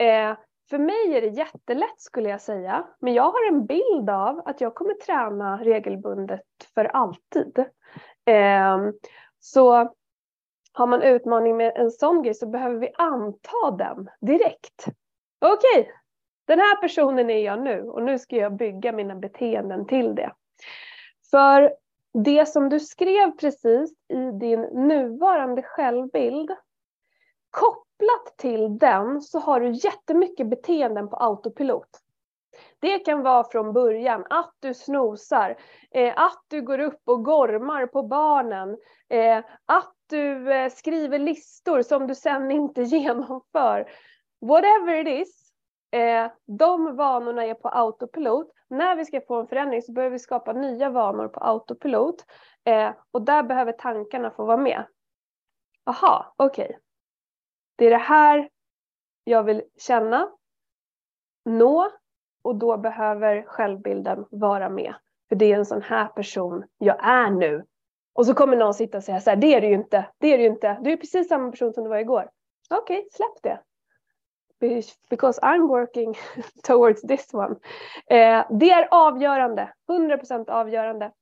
Eh, 0.00 0.36
för 0.70 0.78
mig 0.78 1.16
är 1.16 1.20
det 1.20 1.26
jättelätt 1.26 2.00
skulle 2.00 2.28
jag 2.28 2.40
säga. 2.40 2.86
Men 3.00 3.14
jag 3.14 3.22
har 3.22 3.48
en 3.48 3.66
bild 3.66 4.10
av 4.10 4.42
att 4.44 4.60
jag 4.60 4.74
kommer 4.74 4.94
träna 4.94 5.56
regelbundet 5.56 6.42
för 6.74 6.84
alltid. 6.84 7.58
Eh, 8.24 8.78
så 9.40 9.94
har 10.72 10.86
man 10.86 11.02
utmaning 11.02 11.56
med 11.56 11.72
en 11.76 11.90
sån 11.90 12.22
grej 12.22 12.34
så 12.34 12.46
behöver 12.46 12.78
vi 12.78 12.92
anta 12.98 13.70
den 13.78 14.08
direkt. 14.20 14.84
Okej, 15.40 15.80
okay, 15.80 15.92
den 16.46 16.58
här 16.58 16.76
personen 16.80 17.30
är 17.30 17.44
jag 17.44 17.60
nu 17.60 17.82
och 17.82 18.02
nu 18.02 18.18
ska 18.18 18.36
jag 18.36 18.56
bygga 18.56 18.92
mina 18.92 19.14
beteenden 19.14 19.86
till 19.86 20.14
det. 20.14 20.32
För 21.30 21.72
det 22.24 22.48
som 22.48 22.68
du 22.68 22.80
skrev 22.80 23.30
precis 23.30 23.92
i 24.08 24.30
din 24.40 24.60
nuvarande 24.60 25.62
självbild 25.62 26.50
kopplat 27.50 28.36
till 28.36 28.78
den 28.78 29.20
så 29.20 29.38
har 29.38 29.60
du 29.60 29.70
jättemycket 29.70 30.50
beteenden 30.50 31.08
på 31.08 31.16
autopilot. 31.16 31.88
Det 32.80 32.98
kan 32.98 33.22
vara 33.22 33.44
från 33.44 33.72
början 33.72 34.24
att 34.30 34.54
du 34.60 34.74
snosar, 34.74 35.56
eh, 35.90 36.12
att 36.16 36.44
du 36.48 36.62
går 36.62 36.78
upp 36.78 37.00
och 37.04 37.24
gormar 37.24 37.86
på 37.86 38.02
barnen, 38.02 38.76
eh, 39.08 39.38
att 39.66 39.94
du 40.06 40.52
eh, 40.52 40.70
skriver 40.70 41.18
listor 41.18 41.82
som 41.82 42.06
du 42.06 42.14
sen 42.14 42.50
inte 42.50 42.82
genomför. 42.94 43.90
Whatever 44.40 45.06
it 45.06 45.26
is, 45.28 45.52
eh, 45.90 46.30
de 46.46 46.96
vanorna 46.96 47.44
är 47.44 47.54
på 47.54 47.68
autopilot. 47.68 48.52
När 48.70 48.96
vi 48.96 49.04
ska 49.04 49.20
få 49.20 49.40
en 49.40 49.46
förändring 49.46 49.82
så 49.82 49.92
behöver 49.92 50.12
vi 50.12 50.18
skapa 50.18 50.52
nya 50.52 50.90
vanor 50.90 51.28
på 51.28 51.40
autopilot 51.40 52.24
eh, 52.64 52.90
och 53.10 53.22
där 53.22 53.42
behöver 53.42 53.72
tankarna 53.72 54.30
få 54.30 54.44
vara 54.44 54.56
med. 54.56 54.84
Aha, 55.86 56.34
okej. 56.36 56.64
Okay. 56.64 56.76
Det 57.76 57.86
är 57.86 57.90
det 57.90 57.96
här 57.96 58.48
jag 59.24 59.42
vill 59.42 59.62
känna, 59.78 60.30
nå 61.44 61.90
och 62.42 62.56
då 62.56 62.76
behöver 62.76 63.42
självbilden 63.42 64.26
vara 64.30 64.68
med. 64.68 64.94
För 65.28 65.36
det 65.36 65.52
är 65.52 65.56
en 65.56 65.66
sån 65.66 65.82
här 65.82 66.06
person 66.06 66.64
jag 66.78 66.96
är 67.00 67.30
nu. 67.30 67.64
Och 68.12 68.26
så 68.26 68.34
kommer 68.34 68.56
någon 68.56 68.74
sitta 68.74 68.98
och 68.98 69.04
säga 69.04 69.20
så 69.20 69.30
här, 69.30 69.36
det 69.36 69.54
är 69.54 69.60
du 69.60 69.66
ju 69.66 69.74
inte, 69.74 70.10
det 70.18 70.32
är 70.32 70.38
du 70.38 70.44
ju 70.44 70.50
inte, 70.50 70.78
du 70.82 70.92
är 70.92 70.96
precis 70.96 71.28
samma 71.28 71.50
person 71.50 71.72
som 71.72 71.84
du 71.84 71.90
var 71.90 71.98
igår. 71.98 72.30
Okej, 72.70 72.98
okay, 72.98 73.08
släpp 73.12 73.42
det. 73.42 73.60
Because 75.10 75.40
I'm 75.42 75.68
working 75.68 76.14
towards 76.62 77.02
this 77.02 77.34
one. 77.34 77.56
Eh, 78.10 78.46
det 78.50 78.70
är 78.70 78.88
avgörande, 78.90 79.72
100% 79.88 80.50
avgörande. 80.50 81.12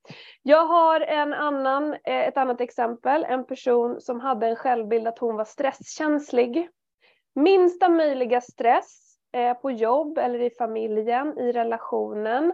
Jag 0.43 0.67
har 0.67 1.01
en 1.01 1.33
annan, 1.33 1.93
eh, 1.93 2.29
ett 2.29 2.37
annat 2.37 2.61
exempel, 2.61 3.25
en 3.25 3.47
person 3.47 4.01
som 4.01 4.21
hade 4.21 4.47
en 4.47 4.57
självbild 4.57 5.09
att 5.09 5.19
hon 5.19 5.37
var 5.37 5.45
stresskänslig. 5.45 6.69
Minsta 7.35 7.89
möjliga 7.89 8.41
stress 8.41 9.07
Eh, 9.37 9.55
på 9.55 9.71
jobb 9.71 10.19
eller 10.19 10.39
i 10.43 10.51
familjen, 10.51 11.39
i 11.39 11.53
relationen, 11.53 12.53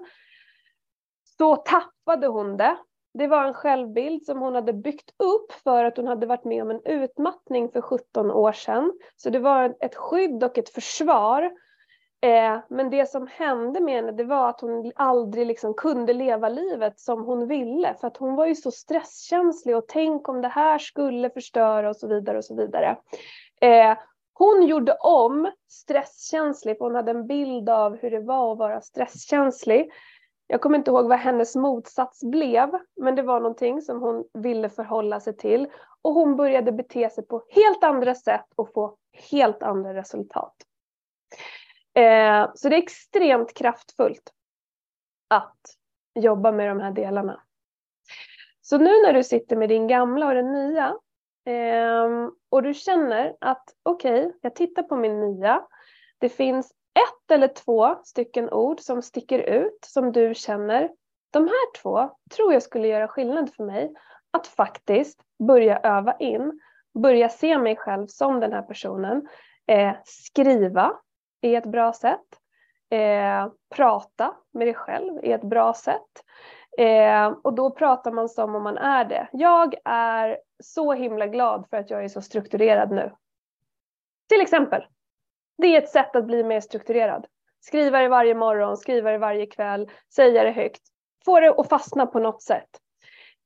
så 1.39 1.57
tappade 1.57 2.27
hon 2.27 2.57
det. 2.57 2.77
Det 3.15 3.27
var 3.27 3.45
en 3.45 3.55
självbild 3.55 4.25
som 4.25 4.41
hon 4.41 4.55
hade 4.55 4.73
byggt 4.73 5.11
upp 5.19 5.53
för 5.53 5.85
att 5.85 5.97
hon 5.97 6.07
hade 6.07 6.27
varit 6.27 6.45
med 6.45 6.63
om 6.63 6.71
en 6.71 6.85
utmattning 6.85 7.69
för 7.69 7.81
17 7.81 8.31
år 8.31 8.53
sedan. 8.53 8.93
Så 9.17 9.31
det 9.31 9.39
var 9.39 9.77
ett 9.81 9.95
skydd 9.95 10.45
och 10.45 10.59
ett 10.59 10.69
försvar. 10.69 11.51
Eh, 12.21 12.59
men 12.69 12.91
det 12.91 13.11
som 13.11 13.27
hände 13.27 13.81
med 13.81 13.95
henne 13.95 14.13
det 14.13 14.25
var 14.25 14.49
att 14.49 14.61
hon 14.61 14.93
aldrig 14.97 15.47
liksom 15.47 15.75
kunde 15.75 16.13
leva 16.13 16.49
livet 16.49 17.01
som 17.01 17.25
hon 17.25 17.49
ville. 17.49 17.95
För 18.01 18.07
att 18.07 18.17
hon 18.17 18.37
var 18.37 18.47
ju 18.47 18.55
så 18.55 18.71
stresskänslig 18.71 19.77
och 19.77 19.85
tänk 19.89 20.29
om 20.29 20.43
det 20.43 20.49
här 20.49 20.79
skulle 20.79 21.31
förstöra 21.31 21.89
och 21.89 21.97
så 21.97 22.09
vidare 22.09 22.39
och 22.39 22.45
så 22.45 22.55
vidare. 22.55 22.97
Eh, 23.61 23.99
hon 24.35 24.67
gjorde 24.67 24.93
om 24.93 25.51
stresskänslig, 25.69 26.79
för 26.79 26.85
hon 26.85 26.95
hade 26.95 27.11
en 27.11 27.27
bild 27.27 27.69
av 27.69 27.97
hur 27.97 28.11
det 28.11 28.21
var 28.21 28.53
att 28.53 28.59
vara 28.59 28.81
stresskänslig. 28.81 29.91
Jag 30.53 30.61
kommer 30.61 30.79
inte 30.79 30.91
ihåg 30.91 31.09
vad 31.09 31.19
hennes 31.19 31.57
motsats 31.57 32.25
blev, 32.25 32.71
men 32.97 33.15
det 33.15 33.23
var 33.23 33.41
någonting 33.41 33.83
som 33.83 34.01
hon 34.01 34.25
ville 34.35 34.69
förhålla 34.69 35.21
sig 35.21 35.37
till. 35.37 35.67
Och 36.03 36.15
hon 36.15 36.37
började 36.37 36.73
bete 36.73 37.11
sig 37.11 37.27
på 37.27 37.45
helt 37.49 37.85
andra 37.85 38.15
sätt 38.15 38.47
och 38.55 38.73
få 38.73 38.97
helt 39.31 39.63
andra 39.63 39.95
resultat. 39.95 40.55
Eh, 41.95 42.51
så 42.55 42.69
det 42.69 42.77
är 42.77 42.83
extremt 42.83 43.55
kraftfullt 43.55 44.33
att 45.29 45.61
jobba 46.15 46.53
med 46.53 46.69
de 46.69 46.81
här 46.81 46.93
delarna. 46.93 47.43
Så 48.61 48.79
nu 48.79 49.03
när 49.07 49.13
du 49.13 49.25
sitter 49.25 49.57
med 49.57 49.69
din 49.69 49.89
gamla 49.89 50.27
och 50.27 50.35
den 50.35 50.53
nya 50.53 50.95
ehm, 51.45 52.31
och 52.49 52.63
du 52.63 52.75
känner 52.75 53.37
att 53.41 53.65
okej, 53.83 54.27
okay, 54.27 54.39
jag 54.41 54.55
tittar 54.55 54.83
på 54.83 54.97
min 54.97 55.21
nya. 55.21 55.67
Det 56.19 56.29
finns 56.29 56.73
ett 57.03 57.31
eller 57.31 57.49
två 57.49 57.97
stycken 58.05 58.51
ord 58.51 58.81
som 58.81 59.03
sticker 59.03 59.39
ut 59.39 59.79
som 59.87 60.13
du 60.13 60.35
känner. 60.35 60.91
De 61.31 61.45
här 61.45 61.83
två 61.83 62.11
tror 62.37 62.53
jag 62.53 62.63
skulle 62.63 62.89
göra 62.89 63.09
skillnad 63.09 63.55
för 63.55 63.65
mig. 63.65 63.95
Att 64.31 64.47
faktiskt 64.47 65.21
börja 65.47 65.79
öva 65.79 66.17
in, 66.17 66.61
börja 66.95 67.29
se 67.29 67.59
mig 67.59 67.77
själv 67.77 68.07
som 68.07 68.41
den 68.41 68.53
här 68.53 68.63
personen. 68.63 69.29
Eh, 69.67 69.93
skriva 70.05 70.93
är 71.41 71.59
ett 71.59 71.67
bra 71.67 71.93
sätt. 71.93 72.27
Eh, 72.91 73.49
prata 73.75 74.35
med 74.53 74.67
dig 74.67 74.75
själv 74.75 75.19
är 75.23 75.35
ett 75.35 75.45
bra 75.45 75.75
sätt. 75.75 76.25
Eh, 76.79 77.27
och 77.43 77.55
då 77.55 77.71
pratar 77.71 78.13
man 78.13 78.29
som 78.29 78.55
om 78.55 78.63
man 78.63 78.79
är 78.79 79.05
det. 79.05 79.29
Jag 79.33 79.75
är 79.85 80.39
så 80.63 80.93
himla 80.93 81.27
glad 81.27 81.67
för 81.71 81.77
att 81.77 81.91
jag 81.91 82.05
är 82.05 82.09
så 82.09 82.23
strukturerad 82.23 82.91
nu. 82.91 83.13
Till 84.29 84.41
exempel. 84.41 84.85
Det 85.59 85.67
är 85.67 85.83
ett 85.83 85.89
sätt 85.89 86.17
att 86.17 86.27
bli 86.27 86.45
mer 86.45 86.61
strukturerad. 86.61 87.27
Skriva 87.61 87.99
det 87.99 88.09
varje 88.09 88.35
morgon, 88.35 88.77
skriva 88.77 89.11
det 89.11 89.19
varje 89.19 89.47
kväll, 89.47 89.91
säga 90.15 90.45
det 90.45 90.51
högt. 90.51 90.83
Få 91.25 91.41
det 91.41 91.51
att 91.51 91.69
fastna 91.69 92.07
på 92.07 92.19
något 92.19 92.43
sätt. 92.43 92.69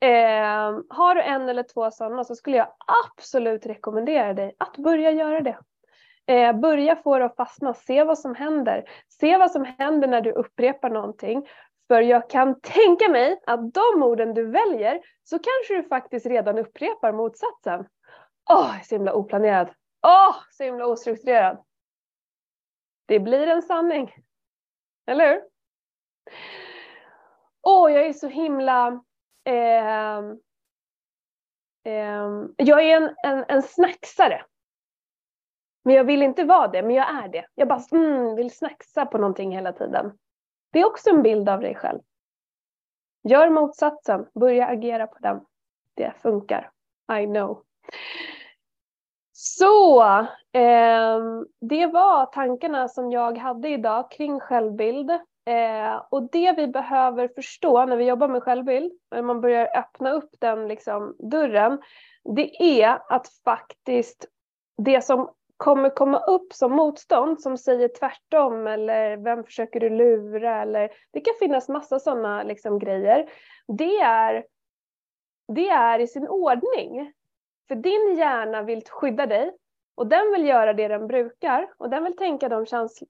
Eh, 0.00 0.78
har 0.88 1.14
du 1.14 1.22
en 1.22 1.48
eller 1.48 1.62
två 1.62 1.90
sådana 1.90 2.24
så 2.24 2.34
skulle 2.34 2.56
jag 2.56 2.68
absolut 3.16 3.66
rekommendera 3.66 4.34
dig 4.34 4.54
att 4.58 4.76
börja 4.76 5.10
göra 5.10 5.40
det. 5.40 5.58
Eh, 6.26 6.52
börja 6.52 6.96
få 6.96 7.18
det 7.18 7.24
att 7.24 7.36
fastna, 7.36 7.74
se 7.74 8.04
vad 8.04 8.18
som 8.18 8.34
händer. 8.34 8.84
Se 9.08 9.36
vad 9.36 9.50
som 9.50 9.64
händer 9.78 10.08
när 10.08 10.20
du 10.20 10.32
upprepar 10.32 10.90
någonting. 10.90 11.48
För 11.88 12.00
jag 12.00 12.30
kan 12.30 12.60
tänka 12.60 13.08
mig 13.08 13.40
att 13.46 13.74
de 13.74 14.02
orden 14.02 14.34
du 14.34 14.46
väljer 14.46 15.00
så 15.24 15.38
kanske 15.38 15.82
du 15.82 15.88
faktiskt 15.88 16.26
redan 16.26 16.58
upprepar 16.58 17.12
motsatsen. 17.12 17.86
Åh, 18.50 18.60
oh, 18.60 18.82
så 18.82 18.94
himla 18.94 19.12
oplanerad. 19.12 19.68
Åh, 20.06 20.30
oh, 20.30 20.36
så 20.50 20.64
himla 20.64 20.86
ostrukturerad. 20.86 21.58
Det 23.06 23.20
blir 23.20 23.46
en 23.46 23.62
sanning. 23.62 24.14
Eller 25.06 25.34
hur? 25.34 25.42
Åh, 27.62 27.86
oh, 27.86 27.92
jag 27.92 28.06
är 28.06 28.12
så 28.12 28.28
himla... 28.28 29.04
Eh, 29.44 30.18
eh, 31.84 32.44
jag 32.56 32.84
är 32.84 32.96
en, 32.96 33.14
en, 33.24 33.44
en 33.48 33.62
snacksare. 33.62 34.44
Men 35.84 35.94
jag 35.94 36.04
vill 36.04 36.22
inte 36.22 36.44
vara 36.44 36.68
det, 36.68 36.82
men 36.82 36.94
jag 36.94 37.24
är 37.24 37.28
det. 37.28 37.46
Jag 37.54 37.68
bara 37.68 37.82
mm, 37.92 38.36
vill 38.36 38.56
snacksa 38.56 39.06
på 39.06 39.18
någonting 39.18 39.52
hela 39.52 39.72
tiden. 39.72 40.18
Det 40.72 40.80
är 40.80 40.86
också 40.86 41.10
en 41.10 41.22
bild 41.22 41.48
av 41.48 41.60
dig 41.60 41.74
själv. 41.74 42.00
Gör 43.22 43.50
motsatsen, 43.50 44.26
börja 44.34 44.66
agera 44.66 45.06
på 45.06 45.18
den. 45.18 45.40
Det 45.94 46.12
funkar. 46.22 46.70
I 47.20 47.26
know. 47.26 47.62
Så 49.48 50.00
eh, 50.52 51.20
det 51.60 51.86
var 51.86 52.26
tankarna 52.26 52.88
som 52.88 53.10
jag 53.10 53.38
hade 53.38 53.68
idag 53.68 54.10
kring 54.10 54.40
självbild. 54.40 55.10
Eh, 55.46 56.02
och 56.10 56.30
det 56.30 56.52
vi 56.56 56.66
behöver 56.66 57.28
förstå 57.28 57.86
när 57.86 57.96
vi 57.96 58.04
jobbar 58.04 58.28
med 58.28 58.42
självbild, 58.42 58.92
när 59.10 59.22
man 59.22 59.40
börjar 59.40 59.78
öppna 59.78 60.12
upp 60.12 60.30
den 60.40 60.68
liksom, 60.68 61.16
dörren, 61.18 61.78
det 62.36 62.80
är 62.82 62.98
att 63.08 63.28
faktiskt 63.44 64.26
det 64.82 65.04
som 65.04 65.30
kommer 65.56 65.90
komma 65.90 66.18
upp 66.18 66.52
som 66.52 66.72
motstånd 66.72 67.40
som 67.40 67.58
säger 67.58 67.88
tvärtom 67.88 68.66
eller 68.66 69.16
vem 69.16 69.44
försöker 69.44 69.80
du 69.80 69.90
lura 69.90 70.62
eller 70.62 70.90
det 71.12 71.20
kan 71.20 71.34
finnas 71.38 71.68
massa 71.68 71.98
sådana 71.98 72.42
liksom 72.42 72.78
grejer. 72.78 73.30
Det 73.68 73.96
är, 73.96 74.44
det 75.54 75.68
är 75.68 75.98
i 75.98 76.06
sin 76.06 76.28
ordning. 76.28 77.12
För 77.68 77.74
din 77.74 78.16
hjärna 78.16 78.62
vill 78.62 78.82
skydda 78.88 79.26
dig 79.26 79.52
och 79.96 80.06
den 80.06 80.32
vill 80.32 80.46
göra 80.46 80.72
det 80.72 80.88
den 80.88 81.06
brukar 81.06 81.68
och 81.78 81.90
den 81.90 82.04
vill 82.04 82.16
tänka 82.16 82.48
de 82.48 82.66
käns- 82.66 83.02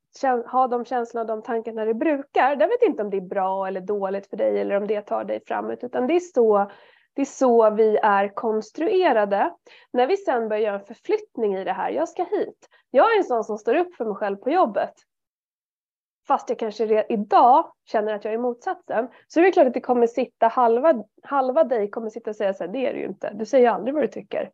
ha 0.52 0.66
de 0.66 0.84
känslorna 0.84 1.20
och 1.20 1.26
de 1.26 1.42
tankarna 1.42 1.84
det 1.84 1.94
brukar. 1.94 2.56
Den 2.56 2.68
vet 2.68 2.82
inte 2.82 3.02
om 3.02 3.10
det 3.10 3.16
är 3.16 3.20
bra 3.20 3.66
eller 3.66 3.80
dåligt 3.80 4.26
för 4.26 4.36
dig 4.36 4.60
eller 4.60 4.74
om 4.76 4.86
det 4.86 5.00
tar 5.00 5.24
dig 5.24 5.40
framåt 5.46 5.84
utan 5.84 6.06
det 6.06 6.16
är 6.16 6.20
så 6.20 6.70
det 7.14 7.22
är 7.22 7.26
så 7.26 7.70
vi 7.70 7.96
är 8.02 8.28
konstruerade. 8.34 9.54
När 9.92 10.06
vi 10.06 10.16
sen 10.16 10.48
börjar 10.48 10.62
göra 10.62 10.78
en 10.78 10.86
förflyttning 10.86 11.56
i 11.56 11.64
det 11.64 11.72
här, 11.72 11.90
jag 11.90 12.08
ska 12.08 12.24
hit. 12.24 12.68
Jag 12.90 13.14
är 13.14 13.18
en 13.18 13.24
sån 13.24 13.44
som 13.44 13.58
står 13.58 13.74
upp 13.74 13.94
för 13.94 14.04
mig 14.04 14.14
själv 14.14 14.36
på 14.36 14.50
jobbet. 14.50 14.94
Fast 16.26 16.48
jag 16.48 16.58
kanske 16.58 16.86
redan 16.86 17.04
idag 17.08 17.72
känner 17.84 18.14
att 18.14 18.24
jag 18.24 18.34
är 18.34 18.38
motsatsen. 18.38 19.08
Så 19.28 19.40
det 19.40 19.46
är 19.46 19.52
klart 19.52 19.66
att 19.66 19.74
det 19.74 19.80
kommer 19.80 20.06
sitta 20.06 20.48
halva, 20.48 21.04
halva 21.22 21.64
dig 21.64 21.90
kommer 21.90 22.10
sitta 22.10 22.30
och 22.30 22.36
säga 22.36 22.54
så 22.54 22.64
här, 22.64 22.72
det 22.72 22.86
är 22.86 22.92
du 22.92 22.98
ju 22.98 23.06
inte. 23.06 23.32
Du 23.34 23.46
säger 23.46 23.70
aldrig 23.70 23.94
vad 23.94 24.02
du 24.02 24.08
tycker. 24.08 24.50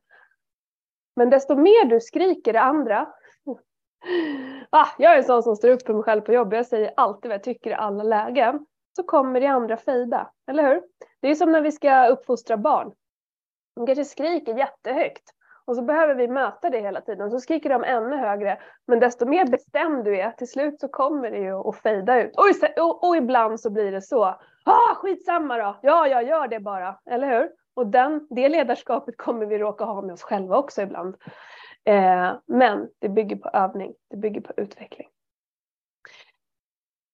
Men 1.16 1.30
desto 1.30 1.54
mer 1.54 1.84
du 1.84 2.00
skriker 2.00 2.52
det 2.52 2.60
andra. 2.60 3.08
ah, 4.70 4.88
jag 4.98 5.12
är 5.12 5.16
en 5.18 5.24
sån 5.24 5.42
som 5.42 5.56
står 5.56 5.68
upp 5.68 5.86
för 5.86 5.94
mig 5.94 6.02
själv 6.02 6.20
på 6.20 6.32
jobbet. 6.32 6.56
Jag 6.56 6.66
säger 6.66 6.92
alltid 6.96 7.28
vad 7.28 7.34
jag 7.34 7.44
tycker 7.44 7.70
i 7.70 7.74
alla 7.74 8.02
lägen 8.02 8.66
så 8.96 9.02
kommer 9.02 9.40
det 9.40 9.46
andra 9.46 9.76
fejda, 9.76 10.30
eller 10.46 10.62
hur? 10.62 10.82
Det 11.20 11.28
är 11.28 11.34
som 11.34 11.52
när 11.52 11.62
vi 11.62 11.72
ska 11.72 12.06
uppfostra 12.06 12.56
barn. 12.56 12.92
De 13.76 13.86
kanske 13.86 14.04
skriker 14.04 14.58
jättehögt 14.58 15.34
och 15.64 15.76
så 15.76 15.82
behöver 15.82 16.14
vi 16.14 16.28
möta 16.28 16.70
det 16.70 16.80
hela 16.80 17.00
tiden. 17.00 17.30
Så 17.30 17.40
skriker 17.40 17.70
de 17.70 17.84
ännu 17.84 18.16
högre. 18.16 18.58
Men 18.86 19.00
desto 19.00 19.26
mer 19.26 19.46
bestämd 19.46 20.04
du 20.04 20.20
är, 20.20 20.30
till 20.30 20.48
slut 20.48 20.80
så 20.80 20.88
kommer 20.88 21.30
det 21.30 21.38
ju 21.38 21.68
att 21.68 21.76
fejda 21.76 22.22
ut. 22.22 22.36
Och, 22.36 22.44
och, 22.84 23.08
och 23.08 23.16
ibland 23.16 23.60
så 23.60 23.70
blir 23.70 23.92
det 23.92 24.02
så. 24.02 24.24
Ah, 24.64 24.94
skitsamma 24.94 25.56
då! 25.56 25.78
Ja, 25.82 26.06
jag 26.06 26.24
gör 26.24 26.48
det 26.48 26.60
bara. 26.60 26.98
Eller 27.10 27.26
hur? 27.26 27.50
Och 27.74 27.86
den, 27.86 28.26
det 28.30 28.48
ledarskapet 28.48 29.16
kommer 29.16 29.46
vi 29.46 29.58
råka 29.58 29.84
ha 29.84 30.02
med 30.02 30.12
oss 30.12 30.22
själva 30.22 30.56
också 30.56 30.82
ibland. 30.82 31.16
Eh, 31.84 32.32
men 32.46 32.88
det 32.98 33.08
bygger 33.08 33.36
på 33.36 33.48
övning, 33.48 33.94
det 34.10 34.16
bygger 34.16 34.40
på 34.40 34.52
utveckling. 34.56 35.08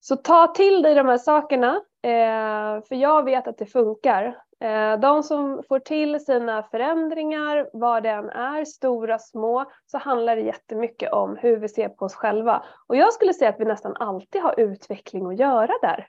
Så 0.09 0.17
ta 0.17 0.47
till 0.47 0.83
dig 0.83 0.95
de 0.95 1.09
här 1.09 1.19
sakerna, 1.19 1.77
eh, 2.03 2.83
för 2.89 2.95
jag 2.95 3.25
vet 3.25 3.49
att 3.49 3.59
det 3.59 3.67
funkar. 3.67 4.43
Eh, 4.61 5.01
de 5.01 5.23
som 5.23 5.63
får 5.69 5.79
till 5.79 6.25
sina 6.25 6.63
förändringar, 6.63 7.71
vad 7.73 8.03
det 8.03 8.09
än 8.09 8.31
är, 8.31 8.65
stora, 8.65 9.19
små, 9.19 9.65
så 9.87 9.99
handlar 9.99 10.37
det 10.37 10.43
jättemycket 10.43 11.13
om 11.13 11.37
hur 11.37 11.57
vi 11.57 11.69
ser 11.69 11.89
på 11.89 12.05
oss 12.05 12.15
själva. 12.15 12.65
Och 12.87 12.97
jag 12.97 13.13
skulle 13.13 13.35
säga 13.35 13.51
att 13.51 13.61
vi 13.61 13.65
nästan 13.65 13.97
alltid 13.97 14.43
har 14.43 14.61
utveckling 14.61 15.27
att 15.27 15.39
göra 15.39 15.73
där. 15.83 16.09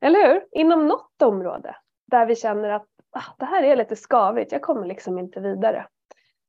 Eller 0.00 0.28
hur? 0.28 0.46
Inom 0.52 0.88
något 0.88 1.22
område 1.22 1.76
där 2.10 2.26
vi 2.26 2.36
känner 2.36 2.68
att 2.68 2.86
ah, 3.12 3.34
det 3.38 3.44
här 3.44 3.62
är 3.62 3.76
lite 3.76 3.96
skavigt, 3.96 4.52
jag 4.52 4.62
kommer 4.62 4.86
liksom 4.86 5.18
inte 5.18 5.40
vidare. 5.40 5.86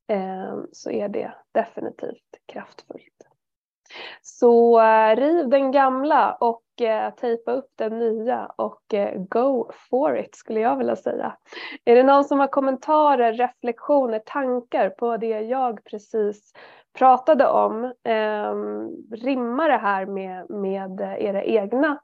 Eh, 0.08 0.58
så 0.72 0.92
är 0.92 1.10
det 1.10 1.34
definitivt 1.52 2.40
kraftfullt. 2.46 3.25
Så 4.22 4.82
eh, 4.82 5.16
riv 5.16 5.50
den 5.50 5.72
gamla 5.72 6.34
och 6.34 6.82
eh, 6.82 7.14
tejpa 7.14 7.52
upp 7.52 7.72
den 7.76 8.00
nya 8.00 8.46
och 8.46 8.94
eh, 8.94 9.22
go 9.30 9.72
for 9.90 10.18
it 10.18 10.36
skulle 10.36 10.60
jag 10.60 10.78
vilja 10.78 10.96
säga. 10.96 11.38
Är 11.86 11.96
det 11.96 12.04
någon 12.04 12.24
som 12.24 12.40
har 12.40 12.48
kommentarer, 12.48 13.34
reflektioner, 13.34 14.20
tankar 14.20 14.90
på 14.90 15.18
det 15.18 15.42
jag 15.42 15.84
precis 15.84 16.54
pratade 16.94 17.48
om? 17.48 17.94
Ehm, 18.04 18.90
Rimmar 19.12 19.70
det 19.70 19.78
här 19.78 20.06
med, 20.06 20.50
med 20.50 21.02
era 21.20 21.44
egna 21.44 22.00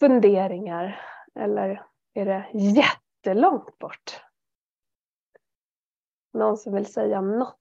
funderingar 0.00 1.00
eller 1.34 1.82
är 2.14 2.26
det 2.26 2.46
jättelångt 2.52 3.78
bort? 3.78 4.20
Någon 6.34 6.56
som 6.56 6.74
vill 6.74 6.92
säga 6.92 7.20
något? 7.20 7.58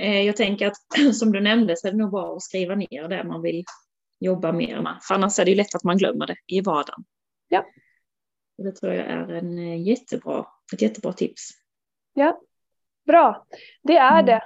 Jag 0.00 0.36
tänker 0.36 0.66
att 0.66 0.76
som 1.14 1.32
du 1.32 1.40
nämnde 1.40 1.76
så 1.76 1.88
är 1.88 1.92
det 1.92 1.98
nog 1.98 2.10
bra 2.10 2.36
att 2.36 2.42
skriva 2.42 2.74
ner 2.74 3.08
det 3.08 3.24
man 3.24 3.42
vill 3.42 3.64
jobba 4.20 4.52
mer 4.52 4.80
med. 4.80 4.98
För 5.02 5.14
annars 5.14 5.38
är 5.38 5.44
det 5.44 5.50
ju 5.50 5.56
lätt 5.56 5.74
att 5.74 5.84
man 5.84 5.96
glömmer 5.96 6.26
det 6.26 6.36
i 6.46 6.60
vardagen. 6.60 7.04
Ja. 7.48 7.64
Det 8.58 8.72
tror 8.72 8.92
jag 8.94 9.06
är 9.06 9.32
en 9.32 9.58
eh, 9.58 9.82
jättebra, 9.82 10.46
ett 10.72 10.82
jättebra 10.82 11.12
tips. 11.12 11.50
Ja, 12.14 12.40
bra. 13.06 13.46
Det 13.82 13.96
är 13.96 14.12
mm. 14.12 14.26
det. 14.26 14.42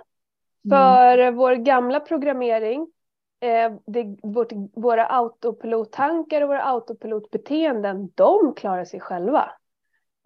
För 0.70 1.18
mm. 1.18 1.36
vår 1.36 1.54
gamla 1.54 2.00
programmering, 2.00 2.92
eh, 3.40 3.72
det, 3.86 4.16
vårt, 4.22 4.52
våra 4.74 5.06
autopilottankar 5.06 6.42
och 6.42 6.48
våra 6.48 6.62
autopilotbeteenden, 6.62 8.10
de 8.14 8.54
klarar 8.54 8.84
sig 8.84 9.00
själva. 9.00 9.52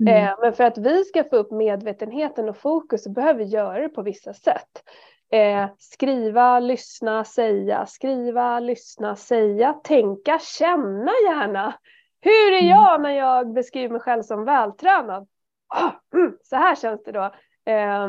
Mm. 0.00 0.26
Eh, 0.26 0.34
men 0.40 0.52
för 0.52 0.64
att 0.64 0.78
vi 0.78 1.04
ska 1.04 1.24
få 1.24 1.36
upp 1.36 1.50
medvetenheten 1.50 2.48
och 2.48 2.56
fokus 2.56 3.04
så 3.04 3.10
behöver 3.10 3.38
vi 3.38 3.44
göra 3.44 3.80
det 3.80 3.88
på 3.88 4.02
vissa 4.02 4.34
sätt. 4.34 4.82
Eh, 5.30 5.68
skriva, 5.78 6.60
lyssna, 6.60 7.24
säga, 7.24 7.86
skriva, 7.86 8.60
lyssna, 8.60 9.16
säga, 9.16 9.72
tänka, 9.72 10.38
känna 10.38 11.12
gärna. 11.24 11.74
Hur 12.20 12.52
är 12.52 12.62
mm. 12.62 12.68
jag 12.68 13.02
när 13.02 13.10
jag 13.10 13.52
beskriver 13.52 13.92
mig 13.92 14.00
själv 14.00 14.22
som 14.22 14.44
vältränad? 14.44 15.28
Oh, 15.74 16.20
mm, 16.20 16.36
så 16.42 16.56
här 16.56 16.74
känns 16.74 17.02
det 17.02 17.12
då. 17.12 17.24
Eh, 17.72 18.08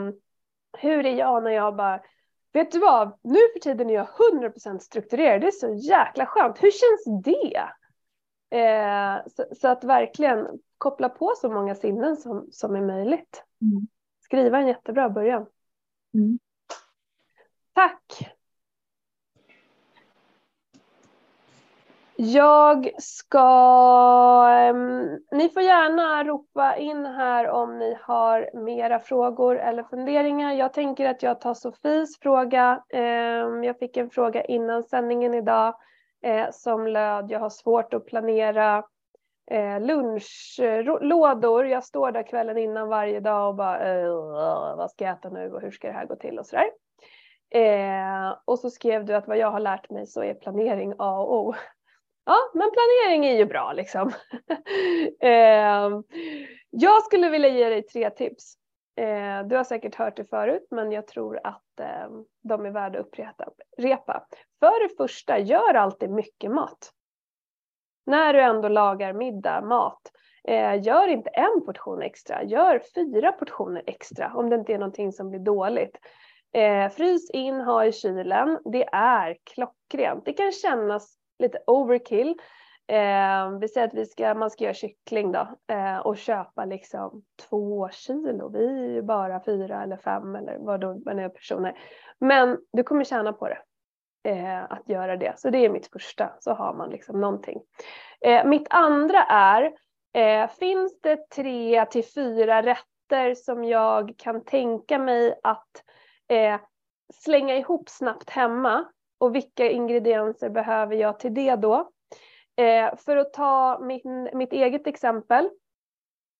hur 0.77 1.05
är 1.05 1.15
jag 1.15 1.43
när 1.43 1.51
jag 1.51 1.75
bara, 1.75 2.01
vet 2.53 2.71
du 2.71 2.79
vad, 2.79 3.19
nu 3.23 3.39
för 3.53 3.60
tiden 3.60 3.89
är 3.89 3.93
jag 3.93 4.08
100% 4.34 4.79
strukturerad, 4.79 5.41
det 5.41 5.47
är 5.47 5.51
så 5.51 5.73
jäkla 5.73 6.25
skönt. 6.25 6.63
Hur 6.63 6.71
känns 6.71 7.23
det? 7.23 7.69
Eh, 8.58 9.17
så, 9.27 9.45
så, 9.55 9.67
att 9.67 9.84
verkligen 9.84 10.47
koppla 10.77 11.10
på 11.10 11.34
så 11.38 11.49
många 11.49 11.75
sinnen 11.75 12.17
som, 12.17 12.47
som 12.51 12.75
är 12.75 12.82
möjligt. 12.82 13.43
Mm. 13.62 13.88
Skriva 14.23 14.60
en 14.60 14.67
jättebra 14.67 15.10
början. 15.10 15.45
Mm. 16.13 16.39
Tack! 17.80 18.36
Jag 22.15 22.89
ska... 22.98 23.44
Ni 25.32 25.50
får 25.50 25.63
gärna 25.63 26.24
ropa 26.24 26.76
in 26.76 27.06
här 27.06 27.50
om 27.50 27.80
ni 27.80 27.98
har 28.02 28.50
mera 28.54 29.00
frågor 29.00 29.58
eller 29.58 29.84
funderingar. 29.84 30.54
Jag 30.54 30.74
tänker 30.74 31.10
att 31.10 31.24
jag 31.24 31.42
tar 31.42 31.54
Sofies 31.54 32.20
fråga. 32.20 32.84
Jag 33.63 33.80
fick 33.80 33.98
en 33.98 34.10
fråga 34.10 34.44
innan 34.44 34.84
sändningen 34.84 35.34
idag 35.34 35.76
eh, 36.24 36.48
som 36.52 36.88
löd 36.88 37.32
jag 37.32 37.39
har 37.39 37.50
svårt 37.50 37.94
att 37.94 38.06
planera 38.06 38.84
eh, 39.52 39.80
lunchlådor. 39.82 41.65
Jag 41.65 41.84
står 41.84 42.12
där 42.12 42.24
kvällen 42.24 42.58
innan 42.58 42.88
varje 42.88 43.20
dag 43.20 43.50
och 43.50 43.56
bara 43.56 44.76
vad 44.76 44.92
ska 44.92 45.06
jag 45.06 45.13
äta 45.13 45.30
nu 45.30 45.52
och 45.52 45.62
hur 45.62 45.72
ska 45.72 45.88
det 45.88 45.94
här 45.94 46.06
gå 46.06 46.15
till 46.15 46.39
och 46.39 46.46
sådär. 46.46 46.70
Eh, 47.50 48.38
och 48.46 48.60
så 48.60 48.70
skrev 48.70 49.06
du 49.06 49.16
att 49.16 49.28
vad 49.28 49.38
jag 49.38 49.52
har 49.52 49.60
lärt 49.60 49.90
mig 49.90 50.08
så 50.08 50.24
är 50.24 50.34
planering 50.34 50.94
A 50.98 51.20
och 51.20 51.48
O. 51.48 51.54
Ja, 52.26 52.38
men 52.54 52.70
planering 52.72 53.26
är 53.26 53.38
ju 53.38 53.46
bra 53.46 53.74
liksom. 53.74 54.08
eh, 55.20 56.02
jag 56.70 57.04
skulle 57.04 57.30
vilja 57.30 57.50
ge 57.50 57.70
dig 57.70 57.84
tre 57.84 58.10
tips. 58.10 58.54
Eh, 58.96 59.48
du 59.48 59.56
har 59.56 59.64
säkert 59.64 59.96
hört 59.96 60.18
det 60.18 60.26
förut 60.26 60.68
men 60.72 60.92
jag 60.92 61.08
tror 61.08 61.40
att 61.44 61.80
eh, 61.80 62.10
de 62.44 62.66
är 62.66 62.72
värda 62.72 63.00
att 63.00 63.06
upprepa. 63.06 64.24
För 64.60 64.88
det 64.88 64.96
första, 64.98 65.40
gör 65.40 65.74
alltid 65.74 66.10
mycket 66.10 66.52
mat 66.52 66.94
när 68.10 68.34
du 68.34 68.42
ändå 68.42 68.68
lagar 68.68 69.14
middag, 69.14 69.62
mat, 69.62 70.02
eh, 70.44 70.82
gör 70.84 71.08
inte 71.08 71.30
en 71.30 71.66
portion 71.66 72.02
extra, 72.02 72.44
gör 72.44 72.82
fyra 72.96 73.32
portioner 73.32 73.84
extra 73.88 74.32
om 74.36 74.50
det 74.50 74.56
inte 74.56 74.74
är 74.74 74.78
någonting 74.78 75.12
som 75.12 75.30
blir 75.30 75.40
dåligt. 75.40 75.98
Eh, 76.54 76.90
frys 76.90 77.30
in, 77.30 77.62
ha 77.62 77.86
i 77.86 77.92
kylen. 77.92 78.60
Det 78.66 78.86
är 78.92 79.38
klockrent. 79.44 80.26
Det 80.26 80.34
kan 80.34 80.52
kännas 80.52 81.18
lite 81.40 81.60
overkill. 81.68 82.36
Eh, 82.88 83.52
vi 83.62 83.68
säger 83.68 83.88
att 83.88 83.94
vi 83.94 84.06
ska, 84.06 84.34
man 84.34 84.50
ska 84.50 84.64
göra 84.64 84.74
kyckling 84.74 85.32
då 85.32 85.48
eh, 85.68 85.98
och 85.98 86.18
köpa 86.18 86.66
liksom 86.66 87.24
två 87.50 87.90
kilo. 87.92 88.50
Vi 88.50 88.66
är 88.66 88.94
ju 88.94 89.02
bara 89.02 89.44
fyra 89.44 89.84
eller 89.84 89.98
fem 89.98 90.36
eller 90.36 90.58
vad 90.60 91.06
man 91.06 91.20
är 91.20 91.30
personer. 91.30 91.80
Men 92.20 92.58
du 92.74 92.84
kommer 92.84 93.04
tjäna 93.04 93.34
på 93.34 93.48
det 93.48 93.60
eh, 94.24 94.64
att 94.64 94.90
göra 94.90 95.18
det. 95.18 95.40
Så 95.40 95.50
det 95.50 95.66
är 95.66 95.70
mitt 95.70 95.92
första, 95.92 96.32
så 96.40 96.54
har 96.54 96.74
man 96.74 96.90
liksom 96.90 97.22
någonting. 97.22 97.62
Eh, 98.22 98.46
mitt 98.46 98.68
andra 98.70 99.24
är, 99.24 99.72
eh, 100.14 100.50
finns 100.50 101.02
det 101.02 101.30
tre 101.30 101.86
till 101.86 102.06
fyra 102.06 102.62
rätter 102.62 103.34
som 103.36 103.64
jag 103.64 104.14
kan 104.18 104.44
tänka 104.44 105.00
mig 105.00 105.40
att 105.44 105.84
eh, 106.30 106.60
slänga 107.13 107.58
ihop 107.58 107.89
snabbt 107.89 108.30
hemma 108.30 108.86
och 109.18 109.36
vilka 109.36 109.70
ingredienser 109.70 110.50
behöver 110.50 110.96
jag 110.96 111.20
till 111.20 111.34
det 111.34 111.56
då? 111.56 111.92
Eh, 112.56 112.96
för 112.96 113.18
att 113.18 113.34
ta 113.34 113.80
min, 113.80 114.30
mitt 114.34 114.54
eget 114.54 114.88
exempel 114.88 115.50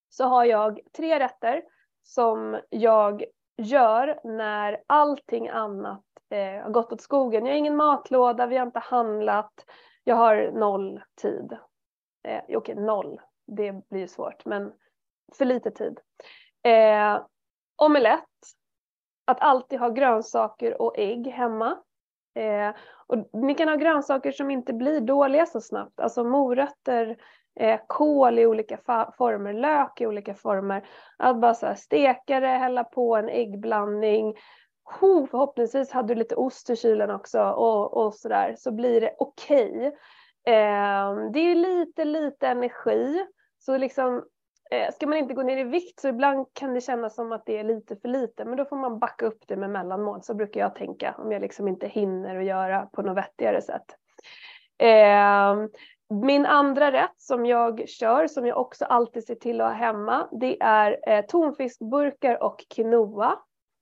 så 0.10 0.23
har 0.23 0.45
jag 0.45 0.80
tre 0.97 1.19
rätter 1.19 1.63
som 2.04 2.60
jag 2.69 3.23
gör 3.58 4.19
när 4.23 4.84
allting 4.88 5.49
annat 5.49 6.04
eh, 6.30 6.63
har 6.63 6.69
gått 6.69 6.93
åt 6.93 7.02
skogen. 7.02 7.45
Jag 7.45 7.54
har 7.54 7.58
ingen 7.58 7.75
matlåda, 7.75 8.47
vi 8.47 8.58
har 8.58 8.65
inte 8.65 8.80
handlat, 8.80 9.65
jag 10.04 10.15
har 10.15 10.52
noll 10.52 11.02
tid. 11.21 11.58
Eh, 12.23 12.41
Okej, 12.43 12.58
okay, 12.58 12.75
noll, 12.75 13.21
det 13.47 13.89
blir 13.89 14.08
svårt, 14.08 14.45
men 14.45 14.73
för 15.38 15.45
lite 15.45 15.71
tid. 15.71 15.99
Eh, 16.63 17.21
omelett, 17.75 18.25
att 19.29 19.41
alltid 19.41 19.80
ha 19.80 19.89
grönsaker 19.89 20.82
och 20.82 20.93
ägg 20.97 21.27
hemma. 21.27 21.77
Eh, 22.36 22.75
och 23.07 23.30
ni 23.34 23.55
kan 23.55 23.67
ha 23.67 23.75
grönsaker 23.75 24.32
som 24.32 24.51
inte 24.51 24.73
blir 24.73 25.01
dåliga 25.01 25.45
så 25.45 25.61
snabbt, 25.61 25.99
alltså 25.99 26.23
morötter, 26.23 27.17
eh, 27.59 27.80
kål 27.88 28.39
i 28.39 28.45
olika 28.45 28.77
former, 29.17 29.53
lök 29.53 30.01
i 30.01 30.07
olika 30.07 30.34
former. 30.34 30.88
Att 31.17 31.41
bara 31.41 31.53
så 31.53 31.65
här 31.65 31.75
steka 31.75 32.39
det, 32.39 32.47
hälla 32.47 32.84
på 32.84 33.15
en 33.15 33.30
äggblandning, 33.30 34.36
oh, 35.01 35.25
förhoppningsvis 35.25 35.91
hade 35.91 36.13
du 36.13 36.19
lite 36.19 36.36
ost 36.36 36.69
i 36.69 36.75
kylen 36.75 37.11
också 37.11 37.41
och, 37.41 37.97
och 37.97 38.13
sådär 38.13 38.55
så 38.57 38.71
blir 38.71 39.01
det 39.01 39.15
okej. 39.19 39.71
Okay. 39.71 40.55
Eh, 40.55 41.32
det 41.34 41.39
är 41.39 41.55
lite, 41.55 42.05
lite 42.05 42.47
energi 42.47 43.25
så 43.59 43.77
liksom 43.77 44.23
Eh, 44.72 44.91
ska 44.93 45.07
man 45.07 45.17
inte 45.17 45.34
gå 45.34 45.43
ner 45.43 45.57
i 45.57 45.63
vikt 45.63 45.99
så 45.99 46.07
ibland 46.07 46.47
kan 46.53 46.74
det 46.74 46.82
kännas 46.82 47.15
som 47.15 47.32
att 47.32 47.45
det 47.45 47.57
är 47.57 47.63
lite 47.63 47.95
för 47.95 48.07
lite 48.07 48.45
men 48.45 48.57
då 48.57 48.65
får 48.65 48.76
man 48.76 48.99
backa 48.99 49.26
upp 49.26 49.47
det 49.47 49.55
med 49.55 49.70
mellanmål 49.70 50.24
så 50.24 50.34
brukar 50.34 50.59
jag 50.59 50.76
tänka 50.76 51.15
om 51.17 51.32
jag 51.32 51.41
liksom 51.41 51.67
inte 51.67 51.88
hinner 51.88 52.36
att 52.36 52.45
göra 52.45 52.86
på 52.86 53.01
något 53.01 53.17
vettigare 53.17 53.61
sätt. 53.61 53.86
Eh, 54.78 55.55
min 56.09 56.45
andra 56.45 56.91
rätt 56.91 57.15
som 57.17 57.45
jag 57.45 57.89
kör, 57.89 58.28
som 58.28 58.45
jag 58.45 58.57
också 58.57 58.86
alltid 58.86 59.26
ser 59.26 59.36
till 59.36 59.61
att 59.61 59.67
ha 59.67 59.74
hemma, 59.74 60.28
det 60.32 60.61
är 60.61 61.09
eh, 61.09 61.26
tonfiskburkar 61.26 62.43
och 62.43 62.65
quinoa. 62.76 63.39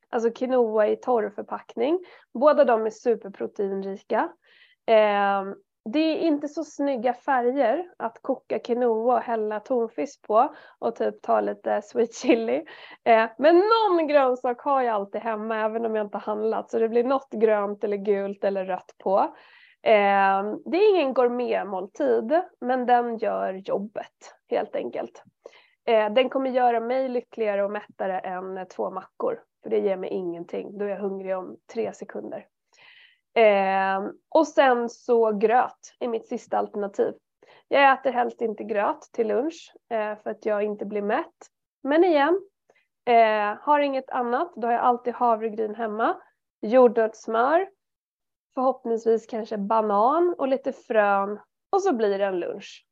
Alltså 0.09 0.31
quinoa 0.31 0.87
i 0.87 0.95
torrförpackning. 0.95 1.99
Båda 2.33 2.65
de 2.65 2.85
är 2.85 2.89
superproteinrika. 2.89 4.29
Det 5.93 5.99
är 5.99 6.17
inte 6.17 6.47
så 6.47 6.63
snygga 6.63 7.13
färger 7.13 7.85
att 7.97 8.19
koka 8.21 8.59
quinoa 8.59 9.15
och 9.15 9.21
hälla 9.21 9.59
tonfisk 9.59 10.27
på 10.27 10.55
och 10.79 10.95
typ 10.95 11.21
ta 11.21 11.41
lite 11.41 11.81
sweet 11.81 12.15
chili. 12.15 12.65
Eh, 13.03 13.29
men 13.37 13.55
någon 13.55 14.07
grönsak 14.07 14.61
har 14.61 14.81
jag 14.81 14.95
alltid 14.95 15.21
hemma 15.21 15.57
även 15.57 15.85
om 15.85 15.95
jag 15.95 16.05
inte 16.05 16.17
handlat 16.17 16.71
så 16.71 16.79
det 16.79 16.89
blir 16.89 17.03
något 17.03 17.29
grönt 17.31 17.83
eller 17.83 17.97
gult 17.97 18.43
eller 18.43 18.65
rött 18.65 18.95
på. 19.03 19.19
Eh, 19.83 20.43
det 20.65 20.77
är 20.77 20.95
ingen 20.95 21.13
gourmetmåltid 21.13 22.41
men 22.61 22.85
den 22.85 23.17
gör 23.17 23.53
jobbet 23.53 24.35
helt 24.49 24.75
enkelt. 24.75 25.23
Eh, 25.85 26.09
den 26.13 26.29
kommer 26.29 26.49
göra 26.49 26.79
mig 26.79 27.09
lyckligare 27.09 27.63
och 27.63 27.71
mättare 27.71 28.19
än 28.19 28.67
två 28.67 28.91
mackor 28.91 29.39
för 29.63 29.69
det 29.69 29.79
ger 29.79 29.97
mig 29.97 30.09
ingenting. 30.09 30.77
Då 30.77 30.85
är 30.85 30.89
jag 30.89 30.99
hungrig 30.99 31.37
om 31.37 31.57
tre 31.73 31.93
sekunder. 31.93 32.45
Eh, 33.37 34.09
och 34.29 34.47
sen 34.47 34.89
så 34.89 35.31
gröt 35.31 35.95
är 35.99 36.07
mitt 36.07 36.27
sista 36.27 36.57
alternativ. 36.57 37.13
Jag 37.67 37.93
äter 37.93 38.11
helst 38.11 38.41
inte 38.41 38.63
gröt 38.63 39.01
till 39.13 39.27
lunch 39.27 39.73
eh, 39.89 40.15
för 40.23 40.29
att 40.29 40.45
jag 40.45 40.63
inte 40.63 40.85
blir 40.85 41.01
mätt. 41.01 41.35
Men 41.83 42.03
igen, 42.03 42.41
eh, 43.05 43.57
har 43.61 43.79
inget 43.79 44.09
annat, 44.09 44.53
då 44.55 44.67
har 44.67 44.73
jag 44.73 44.81
alltid 44.81 45.13
havregryn 45.13 45.75
hemma, 45.75 46.17
jordnötssmör, 46.61 47.69
förhoppningsvis 48.55 49.25
kanske 49.25 49.57
banan 49.57 50.35
och 50.37 50.47
lite 50.47 50.73
frön 50.73 51.39
och 51.69 51.81
så 51.81 51.93
blir 51.93 52.19
det 52.19 52.25
en 52.25 52.39
lunch. 52.39 52.85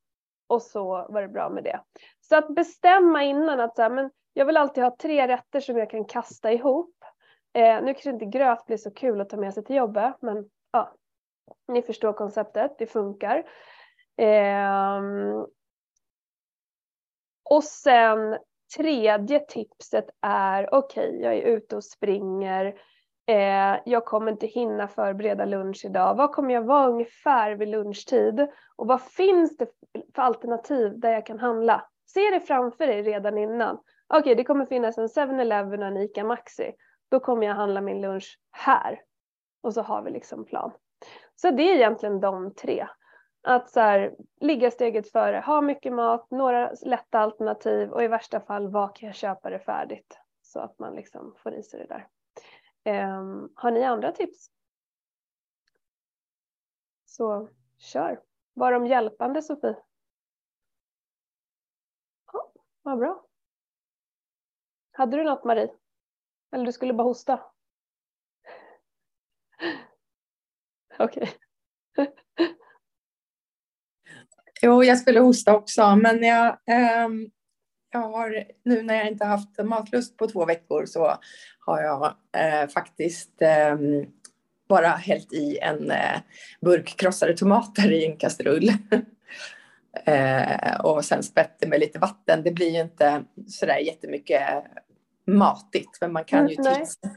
Och 0.48 0.62
så 0.62 1.08
var 1.10 1.22
det 1.22 1.28
bra 1.28 1.50
med 1.50 1.64
det. 1.64 1.82
Så 2.22 2.36
att 2.36 2.56
bestämma 2.56 3.24
innan 3.24 3.60
att 3.60 3.76
så 3.76 3.82
här, 3.82 3.90
men 3.90 4.12
jag 4.34 4.46
vill 4.46 4.58
alltid 4.58 4.84
ha 4.84 4.96
tre 5.00 5.28
rätter 5.28 5.60
som 5.60 5.78
jag 5.78 5.90
kan 5.90 6.06
kasta 6.06 6.52
ihop 6.52 6.95
Eh, 7.56 7.84
nu 7.84 7.94
kanske 7.94 8.10
inte 8.10 8.26
gröt 8.26 8.66
blir 8.66 8.78
så 8.78 8.92
kul 8.92 9.22
att 9.22 9.30
ta 9.30 9.38
med 9.38 9.54
sig 9.54 9.64
till 9.64 9.76
jobbet 9.76 10.16
men 10.20 10.50
ja, 10.72 10.94
ni 11.68 11.82
förstår 11.82 12.14
konceptet, 12.14 12.76
det 12.78 12.88
funkar. 12.88 13.44
Eh, 14.18 15.02
och 17.50 17.64
sen 17.64 18.38
tredje 18.78 19.40
tipset 19.40 20.06
är 20.22 20.74
okej, 20.74 21.10
okay, 21.10 21.22
jag 21.22 21.34
är 21.34 21.42
ute 21.42 21.76
och 21.76 21.84
springer. 21.84 22.66
Eh, 23.28 23.80
jag 23.86 24.06
kommer 24.06 24.32
inte 24.32 24.48
hinna 24.48 24.88
förbereda 24.88 25.46
lunch 25.46 25.86
idag. 25.86 26.16
Vad 26.16 26.32
kommer 26.32 26.54
jag 26.54 26.64
vara 26.64 26.88
ungefär 26.88 27.52
vid 27.52 27.68
lunchtid? 27.68 28.48
Och 28.76 28.88
vad 28.88 29.02
finns 29.02 29.58
det 29.58 29.68
för 30.16 30.22
alternativ 30.22 31.00
där 31.00 31.12
jag 31.12 31.26
kan 31.26 31.40
handla? 31.40 31.88
Se 32.06 32.20
det 32.20 32.40
framför 32.40 32.88
dig 32.88 33.02
redan 33.02 33.38
innan. 33.38 33.76
Okej, 34.08 34.20
okay, 34.20 34.36
det 34.36 34.44
kommer 34.44 34.66
finnas 34.66 34.98
en 34.98 35.08
7-Eleven 35.08 35.82
och 35.82 35.88
en 35.88 35.98
ICA 35.98 36.24
Maxi 36.24 36.76
då 37.10 37.20
kommer 37.20 37.48
jag 37.48 37.56
handla 37.56 37.82
min 37.82 38.02
lunch 38.02 38.40
här. 38.52 39.02
Och 39.62 39.74
så 39.74 39.82
har 39.82 40.02
vi 40.02 40.12
liksom 40.12 40.46
plan. 40.46 40.72
Så 41.36 41.52
det 41.52 41.64
är 41.64 41.76
egentligen 41.76 42.20
de 42.20 42.54
tre. 42.54 42.88
Att 43.42 43.70
så 43.70 43.80
här, 43.80 44.16
ligga 44.42 44.72
steget 44.72 45.12
före, 45.12 45.38
ha 45.38 45.62
mycket 45.62 45.94
mat, 45.94 46.32
några 46.32 46.72
lätta 46.82 47.20
alternativ 47.20 47.92
och 47.92 48.04
i 48.04 48.08
värsta 48.08 48.40
fall 48.40 48.68
vad 48.68 48.96
kan 48.96 49.08
jag 49.08 49.16
köpa 49.16 49.50
det 49.50 49.60
färdigt? 49.60 50.20
Så 50.42 50.60
att 50.60 50.80
man 50.80 50.96
liksom 50.96 51.36
får 51.38 51.54
i 51.54 51.64
sig 51.64 51.80
det 51.80 51.88
där. 51.88 52.08
Um, 53.18 53.54
har 53.56 53.72
ni 53.72 53.84
andra 53.84 54.12
tips? 54.12 54.50
Så 57.06 57.50
kör. 57.78 58.22
Var 58.54 58.72
de 58.72 58.88
hjälpande 58.88 59.42
Sofie? 59.42 59.76
Ja, 62.34 62.52
vad 62.82 63.00
bra. 63.00 63.26
Hade 64.92 65.18
du 65.18 65.24
något 65.24 65.44
Marie? 65.44 65.70
Eller 66.56 66.66
du 66.66 66.72
skulle 66.72 66.94
bara 66.94 67.04
hosta? 67.04 67.40
Okej. 71.00 71.32
Okay. 71.98 72.14
jo, 74.62 74.84
jag 74.84 74.98
skulle 74.98 75.20
hosta 75.20 75.56
också, 75.56 75.96
men 75.96 76.24
jag, 76.24 76.48
eh, 76.48 77.08
jag 77.92 78.00
har 78.00 78.44
nu 78.64 78.84
när 78.84 78.96
jag 78.96 79.08
inte 79.08 79.26
haft 79.26 79.58
matlust 79.64 80.18
på 80.18 80.28
två 80.28 80.46
veckor 80.46 80.86
så 80.86 81.18
har 81.60 81.82
jag 81.82 82.16
eh, 82.38 82.70
faktiskt 82.70 83.42
eh, 83.42 83.78
bara 84.70 84.88
hällt 84.88 85.34
i 85.34 85.58
en 85.58 85.92
eh, 85.92 86.20
burk 86.62 86.98
krossade 86.98 87.38
tomater 87.38 87.92
i 87.92 88.06
en 88.06 88.18
kastrull. 88.18 88.70
Eh, 90.06 90.80
och 90.80 91.06
sen 91.06 91.24
spätt 91.24 91.60
det 91.60 91.68
med 91.68 91.80
lite 91.80 92.00
vatten. 92.00 92.44
Det 92.44 92.52
blir 92.52 92.70
ju 92.70 92.82
inte 92.82 93.24
sådär 93.48 93.78
jättemycket 93.78 94.42
matigt, 95.26 95.98
men 96.02 96.14
man 96.14 96.24
kan 96.24 96.48
ju 96.48 96.56
mm, 96.56 96.74
tillsätta, 96.74 97.10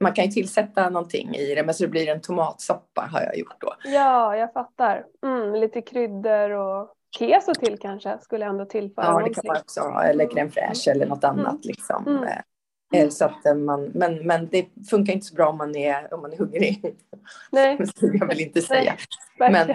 man 0.00 0.12
kan 0.12 0.24
ju 0.24 0.30
tillsätta 0.30 0.90
någonting 0.90 1.34
i 1.34 1.54
det, 1.54 1.62
men 1.62 1.74
så 1.74 1.84
det 1.84 1.88
blir 1.88 2.08
en 2.08 2.20
tomatsoppa 2.20 3.08
har 3.12 3.20
jag 3.20 3.38
gjort 3.38 3.60
då. 3.60 3.74
Ja, 3.84 4.36
jag 4.36 4.52
fattar. 4.52 5.04
Mm, 5.22 5.54
lite 5.54 5.82
kryddor 5.82 6.50
och 6.50 6.94
keso 7.18 7.54
till 7.54 7.78
kanske 7.78 8.18
skulle 8.20 8.44
ändå 8.44 8.64
tillföra 8.64 9.04
Ja, 9.04 9.22
det 9.28 9.34
kan 9.34 9.42
man 9.46 9.56
också 9.56 9.80
ha, 9.80 10.04
eller 10.04 10.26
crème 10.26 10.50
fraîche 10.50 10.88
mm. 10.88 10.96
eller 10.96 11.06
något 11.06 11.24
annat 11.24 11.52
mm. 11.52 11.60
liksom. 11.62 12.06
Mm. 12.06 12.22
Eh, 12.24 13.00
eh, 13.00 13.08
så 13.08 13.24
att 13.24 13.46
eh, 13.46 13.54
man, 13.54 13.84
men, 13.84 14.26
men 14.26 14.48
det 14.48 14.66
funkar 14.90 15.12
inte 15.12 15.26
så 15.26 15.34
bra 15.34 15.48
om 15.48 15.56
man 15.56 15.76
är, 15.76 16.14
om 16.14 16.22
man 16.22 16.32
är 16.32 16.36
hungrig. 16.36 16.96
Nej. 17.52 17.76
Det 18.00 18.16
jag 18.18 18.26
vill 18.26 18.40
inte 18.40 18.62
säga. 18.62 18.94
Nej, 19.38 19.52
men 19.52 19.68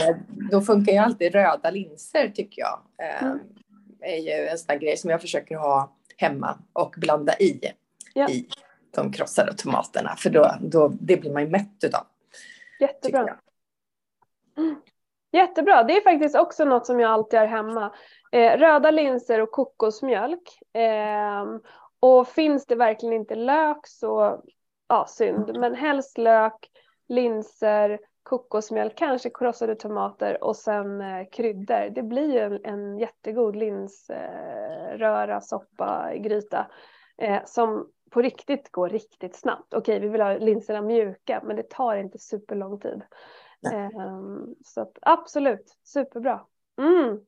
då 0.52 0.62
funkar 0.62 0.92
ju 0.92 0.98
alltid 0.98 1.34
röda 1.34 1.72
linser 1.72 2.30
tycker 2.30 2.62
jag. 2.62 2.80
Mm. 3.22 3.40
är 4.02 4.18
ju 4.18 4.48
en 4.48 4.58
sån 4.58 4.68
där 4.68 4.76
grej 4.76 4.98
som 4.98 5.10
jag 5.10 5.22
försöker 5.22 5.56
ha 5.56 5.97
hemma 6.18 6.58
och 6.74 6.96
blanda 6.98 7.34
i, 7.34 7.62
ja. 8.14 8.30
i 8.30 8.48
de 8.96 9.12
krossade 9.12 9.54
tomaterna. 9.54 10.16
För 10.18 10.30
då, 10.30 10.52
då, 10.62 10.88
det 10.88 11.18
blir 11.18 11.34
man 11.34 11.44
ju 11.44 11.50
mätt 11.50 11.84
utav. 11.84 12.06
Jättebra. 12.80 13.38
Mm. 14.58 14.76
Jättebra. 15.32 15.84
Det 15.84 15.98
är 15.98 16.02
faktiskt 16.02 16.36
också 16.36 16.66
något 16.66 16.86
som 16.86 17.00
jag 17.00 17.12
alltid 17.12 17.40
har 17.40 17.48
hemma. 17.48 17.94
Eh, 18.32 18.58
röda 18.58 18.92
linser 18.92 19.42
och 19.42 19.52
kokosmjölk. 19.52 20.60
Eh, 20.74 21.46
och 22.00 22.28
finns 22.28 22.66
det 22.66 22.76
verkligen 22.76 23.16
inte 23.16 23.36
lök 23.36 23.88
så 23.88 24.44
ja, 24.88 25.06
synd. 25.10 25.58
Men 25.60 25.76
helst 25.76 26.18
lök, 26.18 26.70
linser, 27.08 28.00
kokosmjölk, 28.28 28.98
kanske 28.98 29.30
krossade 29.30 29.76
tomater 29.76 30.44
och 30.44 30.56
sen 30.56 31.02
eh, 31.02 31.28
kryddor. 31.32 31.90
Det 31.90 32.04
blir 32.04 32.34
ju 32.34 32.40
en, 32.40 32.60
en 32.66 32.98
jättegod 32.98 33.56
linsröra, 33.56 35.34
eh, 35.34 35.40
soppa, 35.40 36.12
gryta 36.16 36.68
eh, 37.18 37.40
som 37.46 37.88
på 38.12 38.22
riktigt 38.22 38.72
går 38.72 38.90
riktigt 38.90 39.36
snabbt. 39.36 39.74
Okej, 39.74 40.00
vi 40.00 40.08
vill 40.08 40.22
ha 40.22 40.38
linserna 40.38 40.82
mjuka, 40.82 41.42
men 41.44 41.56
det 41.56 41.70
tar 41.70 41.96
inte 41.96 42.20
superlång 42.20 42.80
tid. 42.80 43.02
Eh, 43.74 43.90
så 44.66 44.82
att, 44.82 44.98
absolut, 45.02 45.78
superbra. 45.84 46.42
Mm. 46.82 47.20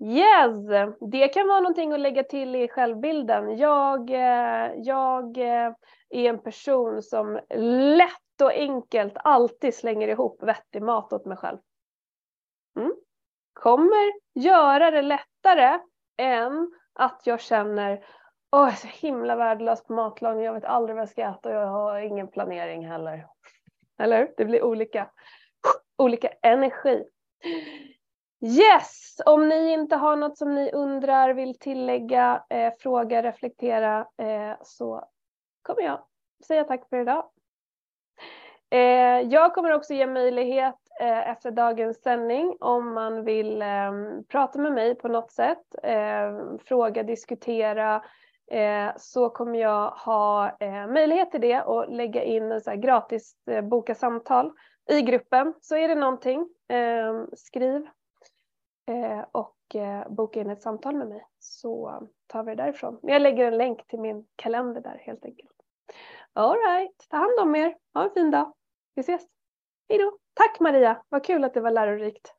Yes, 0.00 0.96
det 1.10 1.28
kan 1.28 1.48
vara 1.48 1.60
någonting 1.60 1.92
att 1.92 2.00
lägga 2.00 2.24
till 2.24 2.56
i 2.56 2.68
självbilden. 2.68 3.58
Jag, 3.58 4.10
eh, 4.10 4.72
jag 4.76 5.38
eh, 5.38 5.72
är 6.08 6.28
en 6.28 6.38
person 6.38 7.02
som 7.02 7.40
lätt 7.96 8.40
och 8.42 8.52
enkelt 8.52 9.12
alltid 9.16 9.74
slänger 9.74 10.08
ihop 10.08 10.42
vettig 10.42 10.82
mat 10.82 11.12
åt 11.12 11.24
mig 11.24 11.36
själv. 11.36 11.58
Mm. 12.76 12.92
Kommer 13.52 14.12
göra 14.34 14.90
det 14.90 15.02
lättare 15.02 15.78
än 16.18 16.72
att 16.92 17.22
jag 17.24 17.40
känner 17.40 18.04
Åh, 18.50 18.60
jag 18.60 18.68
är 18.68 18.76
så 18.76 18.86
himla 18.86 19.36
värdelös 19.36 19.84
på 19.84 19.92
matlagning, 19.92 20.44
jag 20.44 20.54
vet 20.54 20.64
aldrig 20.64 20.96
vad 20.96 21.02
jag 21.02 21.08
ska 21.08 21.22
äta 21.22 21.48
och 21.48 21.54
jag 21.54 21.66
har 21.66 22.00
ingen 22.00 22.28
planering 22.28 22.86
heller. 22.86 23.26
Eller 23.98 24.32
Det 24.36 24.44
blir 24.44 24.62
olika, 24.62 25.10
olika 25.96 26.28
energi. 26.42 27.04
Yes, 28.40 29.20
om 29.26 29.48
ni 29.48 29.72
inte 29.72 29.96
har 29.96 30.16
något 30.16 30.38
som 30.38 30.54
ni 30.54 30.72
undrar, 30.72 31.34
vill 31.34 31.58
tillägga, 31.58 32.44
eh, 32.50 32.72
fråga, 32.78 33.22
reflektera 33.22 34.06
eh, 34.18 34.56
så 34.62 35.04
kommer 35.62 35.82
jag 35.82 35.98
säga 36.46 36.64
tack 36.64 36.88
för 36.88 36.96
idag. 36.96 37.24
Eh, 38.70 39.20
jag 39.20 39.54
kommer 39.54 39.72
också 39.72 39.94
ge 39.94 40.06
möjlighet 40.06 40.74
eh, 41.00 41.28
efter 41.30 41.50
dagens 41.50 42.02
sändning 42.02 42.56
om 42.60 42.94
man 42.94 43.24
vill 43.24 43.62
eh, 43.62 43.92
prata 44.28 44.58
med 44.58 44.72
mig 44.72 44.94
på 44.94 45.08
något 45.08 45.32
sätt, 45.32 45.74
ehm, 45.82 46.58
fråga, 46.58 47.02
diskutera, 47.02 48.02
eh, 48.50 48.90
så 48.96 49.30
kommer 49.30 49.58
jag 49.58 49.90
ha 49.90 50.56
eh, 50.60 50.86
möjlighet 50.86 51.30
till 51.30 51.40
det 51.40 51.62
och 51.62 51.88
lägga 51.88 52.22
in 52.22 52.52
en 52.52 52.60
så 52.60 52.76
gratis 52.76 53.36
eh, 53.50 53.62
boka 53.62 53.94
samtal 53.94 54.52
i 54.90 55.02
gruppen. 55.02 55.54
Så 55.60 55.76
är 55.76 55.88
det 55.88 55.94
någonting, 55.94 56.48
ehm, 56.68 57.26
skriv 57.32 57.88
Eh, 58.88 59.24
och 59.32 59.74
eh, 59.74 60.08
boka 60.08 60.40
in 60.40 60.50
ett 60.50 60.62
samtal 60.62 60.96
med 60.96 61.08
mig 61.08 61.26
så 61.38 62.02
tar 62.26 62.42
vi 62.42 62.54
det 62.54 62.62
därifrån. 62.62 62.98
Men 63.02 63.12
Jag 63.12 63.22
lägger 63.22 63.44
en 63.44 63.58
länk 63.58 63.86
till 63.86 64.00
min 64.00 64.26
kalender 64.36 64.80
där 64.80 65.02
helt 65.02 65.24
enkelt. 65.24 65.50
Alright, 66.32 67.06
ta 67.08 67.16
hand 67.16 67.40
om 67.40 67.54
er. 67.54 67.76
Ha 67.94 68.04
en 68.04 68.10
fin 68.10 68.30
dag. 68.30 68.52
Vi 68.94 69.00
ses. 69.00 69.22
Hej 69.88 69.98
då. 69.98 70.18
Tack 70.34 70.60
Maria, 70.60 71.02
vad 71.08 71.24
kul 71.24 71.44
att 71.44 71.54
det 71.54 71.60
var 71.60 71.70
lärorikt. 71.70 72.34